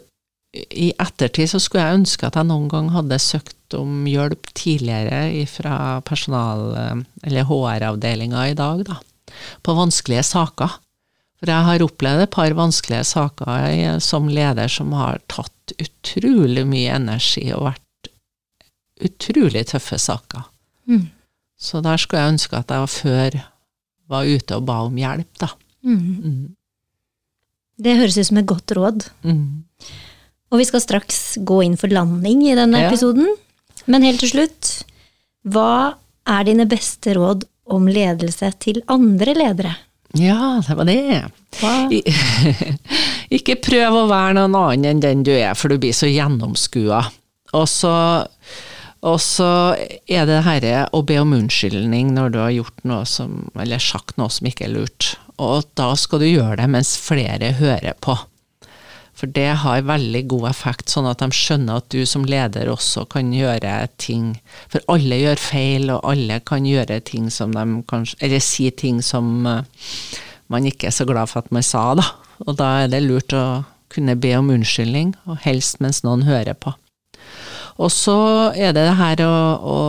i 0.53 0.89
ettertid 0.97 1.49
så 1.51 1.59
skulle 1.61 1.85
jeg 1.85 1.99
ønske 1.99 2.25
at 2.25 2.37
jeg 2.39 2.49
noen 2.49 2.69
gang 2.71 2.89
hadde 2.93 3.19
søkt 3.21 3.75
om 3.77 4.07
hjelp 4.09 4.49
tidligere 4.57 5.45
fra 5.49 6.01
personal- 6.05 7.03
eller 7.23 7.45
HR-avdelinga 7.45 8.47
i 8.49 8.55
dag, 8.57 8.81
da, 8.87 8.97
på 9.61 9.75
vanskelige 9.77 10.25
saker. 10.25 10.79
For 11.39 11.53
jeg 11.53 11.67
har 11.69 11.85
opplevd 11.85 12.25
et 12.25 12.33
par 12.33 12.55
vanskelige 12.57 13.05
saker 13.07 13.99
som 14.03 14.27
leder 14.27 14.67
som 14.67 14.91
har 14.97 15.21
tatt 15.31 15.75
utrolig 15.77 16.65
mye 16.67 16.97
energi 16.97 17.45
og 17.53 17.69
vært 17.69 18.09
utrolig 19.05 19.63
tøffe 19.69 19.99
saker. 20.01 20.49
Mm. 20.89 21.07
Så 21.59 21.79
der 21.85 22.01
skulle 22.01 22.23
jeg 22.23 22.33
ønske 22.33 22.57
at 22.57 22.73
jeg 22.73 22.91
før 22.91 23.39
var 24.09 24.29
ute 24.29 24.57
og 24.57 24.65
ba 24.67 24.81
om 24.87 24.97
hjelp, 24.99 25.31
da. 25.41 25.51
Mm. 25.85 25.99
Mm. 25.99 26.45
Det 27.79 27.97
høres 28.01 28.17
ut 28.19 28.27
som 28.27 28.39
et 28.41 28.49
godt 28.49 28.73
råd. 28.75 29.05
Mm. 29.23 29.63
Og 30.49 30.61
vi 30.61 30.67
skal 30.67 30.83
straks 30.83 31.21
gå 31.45 31.61
inn 31.65 31.77
for 31.79 31.93
landing 31.93 32.43
i 32.49 32.57
denne 32.57 32.81
ja. 32.83 32.89
episoden. 32.89 33.29
Men 33.89 34.05
helt 34.05 34.21
til 34.23 34.33
slutt, 34.33 34.71
hva 35.47 35.95
er 36.29 36.47
dine 36.49 36.65
beste 36.69 37.13
råd 37.17 37.45
om 37.69 37.87
ledelse 37.89 38.49
til 38.61 38.81
andre 38.89 39.35
ledere? 39.37 39.75
Ja, 40.17 40.57
det 40.65 40.75
var 40.75 40.89
det. 40.89 41.29
Ikke 43.37 43.59
prøv 43.61 43.93
å 44.01 44.07
være 44.09 44.39
noen 44.39 44.57
annen 44.57 44.89
enn 44.89 45.03
den 45.03 45.21
du 45.25 45.31
er, 45.35 45.53
for 45.53 45.69
du 45.69 45.77
blir 45.81 45.93
så 45.93 46.09
gjennomskua. 46.09 47.03
Og 47.53 47.65
så 47.69 47.93
og 48.99 49.19
så 49.23 49.51
er 50.11 50.25
det 50.27 50.41
herre 50.43 50.87
å 50.91 51.03
be 51.07 51.19
om 51.21 51.31
unnskyldning 51.37 52.11
når 52.15 52.33
du 52.33 52.39
har 52.41 52.55
gjort 52.55 52.81
noe 52.87 53.05
som, 53.07 53.45
eller 53.55 53.79
sagt 53.79 54.17
noe 54.19 54.31
som 54.33 54.49
ikke 54.49 54.67
er 54.67 54.73
lurt. 54.75 55.13
Og 55.39 55.63
da 55.79 55.93
skal 55.95 56.19
du 56.19 56.27
gjøre 56.27 56.57
det 56.59 56.67
mens 56.71 56.97
flere 56.99 57.53
hører 57.61 57.95
på. 58.03 58.17
For 59.19 59.31
det 59.35 59.49
har 59.63 59.87
veldig 59.87 60.21
god 60.31 60.47
effekt, 60.51 60.91
sånn 60.91 61.07
at 61.09 61.19
de 61.19 61.27
skjønner 61.35 61.81
at 61.81 61.89
du 61.91 62.05
som 62.07 62.23
leder 62.27 62.71
også 62.71 63.03
kan 63.11 63.33
gjøre 63.35 63.73
ting 63.99 64.29
For 64.71 64.79
alle 64.87 65.17
gjør 65.19 65.41
feil, 65.43 65.89
og 65.91 66.05
alle 66.07 66.39
kan 66.47 66.67
gjøre 66.67 67.01
ting 67.03 67.27
som 67.33 67.51
de 67.51 67.65
kanskje 67.89 68.15
Eller 68.23 68.39
si 68.43 68.69
ting 68.71 69.01
som 69.03 69.43
eh, 69.43 69.65
man 70.47 70.65
ikke 70.65 70.87
er 70.87 70.95
så 70.95 71.05
glad 71.05 71.29
for 71.29 71.43
at 71.43 71.51
man 71.51 71.67
sa, 71.67 71.91
da. 71.99 72.07
Og 72.47 72.55
da 72.57 72.69
er 72.85 72.93
det 72.93 73.03
lurt 73.03 73.35
å 73.35 73.65
kunne 73.91 74.15
be 74.17 74.31
om 74.37 74.49
unnskyldning, 74.53 75.11
og 75.29 75.43
helst 75.43 75.77
mens 75.83 76.01
noen 76.05 76.23
hører 76.25 76.55
på. 76.57 76.73
Og 77.79 77.91
så 77.93 78.19
er 78.51 78.73
det 78.75 78.83
det 78.83 78.97
her 78.99 79.23
å, 79.23 79.35
å, 79.63 79.79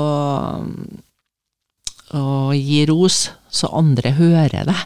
å 2.20 2.24
gi 2.54 2.84
ros 2.90 3.24
så 3.50 3.70
andre 3.74 4.14
hører 4.18 4.68
det. 4.68 4.78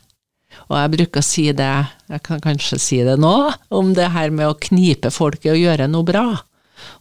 Og 0.71 0.79
jeg 0.79 0.93
bruker 0.95 1.21
å 1.21 1.27
si 1.27 1.45
det, 1.53 1.73
jeg 2.09 2.25
kan 2.25 2.41
kanskje 2.41 2.81
si 2.81 3.03
det 3.05 3.19
nå, 3.21 3.35
om 3.69 3.93
det 3.97 4.09
her 4.15 4.33
med 4.33 4.49
å 4.49 4.57
knipe 4.57 5.13
folk 5.13 5.45
i 5.45 5.53
å 5.53 5.59
gjøre 5.59 5.91
noe 5.93 6.07
bra. 6.09 6.27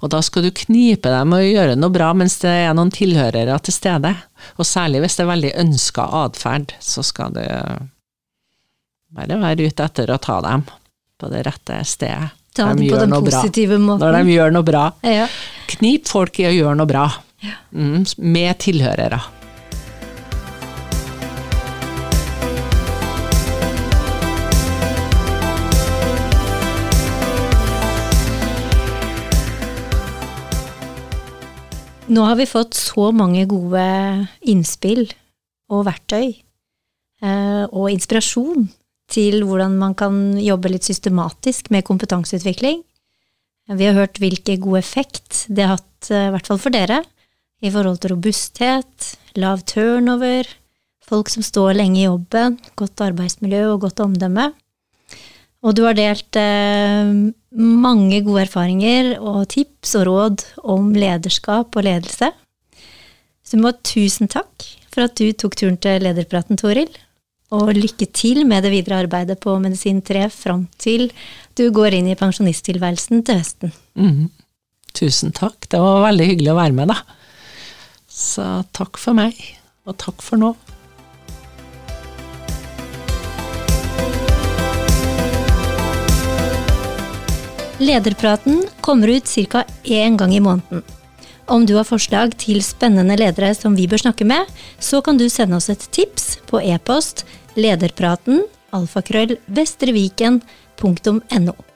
Og 0.03 0.11
da 0.11 0.19
skal 0.23 0.45
du 0.45 0.51
knipe 0.55 1.11
dem 1.11 1.33
å 1.35 1.39
gjøre 1.39 1.77
noe 1.79 1.93
bra 1.93 2.11
mens 2.17 2.35
det 2.43 2.51
er 2.65 2.75
noen 2.75 2.91
tilhørere 2.93 3.55
til 3.63 3.75
stede. 3.75 4.13
Og 4.59 4.67
særlig 4.67 5.03
hvis 5.03 5.17
det 5.17 5.23
er 5.25 5.31
veldig 5.31 5.55
ønska 5.63 6.07
atferd, 6.25 6.75
så 6.83 7.03
skal 7.07 7.35
du 7.35 7.43
bare 9.13 9.39
være 9.39 9.69
ute 9.69 9.87
etter 9.87 10.11
å 10.11 10.19
ta 10.21 10.39
dem 10.43 10.65
på 11.19 11.31
det 11.31 11.45
rette 11.47 11.79
stedet. 11.87 12.33
Ta 12.53 12.73
de 12.73 12.83
det 12.85 12.91
på 12.93 12.99
den 13.01 13.13
positive 13.17 13.77
bra. 13.77 13.85
måten. 13.85 14.05
Når 14.05 14.17
de 14.19 14.33
gjør 14.35 14.51
noe 14.53 14.67
bra. 14.67 14.87
Ja. 15.01 15.27
Knip 15.73 16.09
folk 16.09 16.37
i 16.39 16.49
å 16.49 16.53
gjøre 16.53 16.75
noe 16.77 16.89
bra. 16.89 17.07
Ja. 17.43 17.55
Mm, 17.73 18.03
med 18.17 18.59
tilhørere. 18.61 19.21
Nå 32.13 32.21
har 32.27 32.35
vi 32.37 32.45
fått 32.45 32.75
så 32.77 33.09
mange 33.15 33.47
gode 33.49 33.83
innspill 34.45 35.07
og 35.73 35.85
verktøy 35.87 36.35
eh, 37.23 37.63
og 37.71 37.87
inspirasjon 37.89 38.67
til 39.11 39.43
hvordan 39.45 39.77
man 39.79 39.95
kan 39.97 40.37
jobbe 40.41 40.71
litt 40.71 40.87
systematisk 40.87 41.69
med 41.73 41.85
kompetanseutvikling. 41.87 42.81
Vi 43.71 43.85
har 43.87 43.95
hørt 43.95 44.19
hvilken 44.19 44.59
god 44.63 44.79
effekt 44.79 45.45
det 45.47 45.63
har 45.67 45.77
hatt, 45.77 46.09
eh, 46.11 46.27
i 46.27 46.33
hvert 46.33 46.47
fall 46.47 46.59
for 46.59 46.73
dere, 46.73 47.03
i 47.63 47.71
forhold 47.71 48.01
til 48.03 48.11
robusthet, 48.15 49.13
lav 49.39 49.63
turnover, 49.63 50.47
folk 51.03 51.29
som 51.31 51.43
står 51.43 51.77
lenge 51.79 52.01
i 52.01 52.07
jobben, 52.07 52.59
godt 52.75 53.03
arbeidsmiljø 53.05 53.73
og 53.73 53.85
godt 53.87 54.03
omdømme. 54.03 54.51
Og 55.63 55.75
du 55.77 55.85
har 55.87 55.95
delt 55.95 56.35
eh, 56.35 57.31
mange 57.55 58.19
gode 58.25 58.43
erfaringer 58.43 59.15
og 59.21 59.47
tips 59.53 59.95
og 60.01 60.07
råd 60.09 60.45
om 60.75 60.91
lederskap 60.91 61.75
og 61.75 61.87
ledelse. 61.87 62.33
Så 63.43 63.55
du 63.55 63.63
må 63.63 63.71
ha 63.71 63.79
tusen 63.79 64.27
takk 64.31 64.67
for 64.91 65.07
at 65.07 65.15
du 65.17 65.31
tok 65.31 65.55
turen 65.59 65.79
til 65.79 66.03
lederpraten, 66.03 66.59
Toril. 66.59 66.91
Og 67.53 67.69
lykke 67.77 68.07
til 68.09 68.47
med 68.49 68.65
det 68.65 68.71
videre 68.73 69.03
arbeidet 69.03 69.37
på 69.43 69.53
Medisin 69.61 70.01
3 70.01 70.25
fram 70.33 70.65
til 70.81 71.11
du 71.53 71.67
går 71.73 71.99
inn 71.99 72.07
i 72.09 72.17
pensjonisttilværelsen 72.17 73.21
til 73.27 73.37
høsten. 73.37 73.73
Mm. 73.93 74.31
Tusen 74.97 75.33
takk. 75.35 75.67
Det 75.69 75.81
var 75.81 76.07
veldig 76.07 76.31
hyggelig 76.31 76.53
å 76.53 76.57
være 76.57 76.77
med, 76.77 76.93
da. 76.93 76.97
Så 78.09 78.45
takk 78.73 78.97
for 79.01 79.17
meg, 79.17 79.37
og 79.85 79.97
takk 80.01 80.21
for 80.25 80.41
nå. 80.41 80.53
Lederpraten 87.83 88.61
kommer 88.81 89.11
ut 89.11 89.29
ca. 89.49 89.65
én 89.83 90.17
gang 90.17 90.33
i 90.33 90.39
måneden. 90.39 90.83
Om 91.45 91.65
du 91.67 91.73
har 91.75 91.83
forslag 91.83 92.37
til 92.39 92.61
spennende 92.63 93.17
ledere 93.19 93.51
som 93.57 93.75
vi 93.75 93.87
bør 93.91 94.05
snakke 94.05 94.25
med, 94.25 94.47
så 94.79 95.01
kan 95.03 95.17
du 95.19 95.27
sende 95.29 95.57
oss 95.57 95.69
et 95.69 95.81
tips 95.91 96.37
på 96.47 96.61
e-post 96.63 97.25
lederpraten 97.55 98.43
alfakrøll 98.73 99.37
vestreviken.no. 99.45 101.72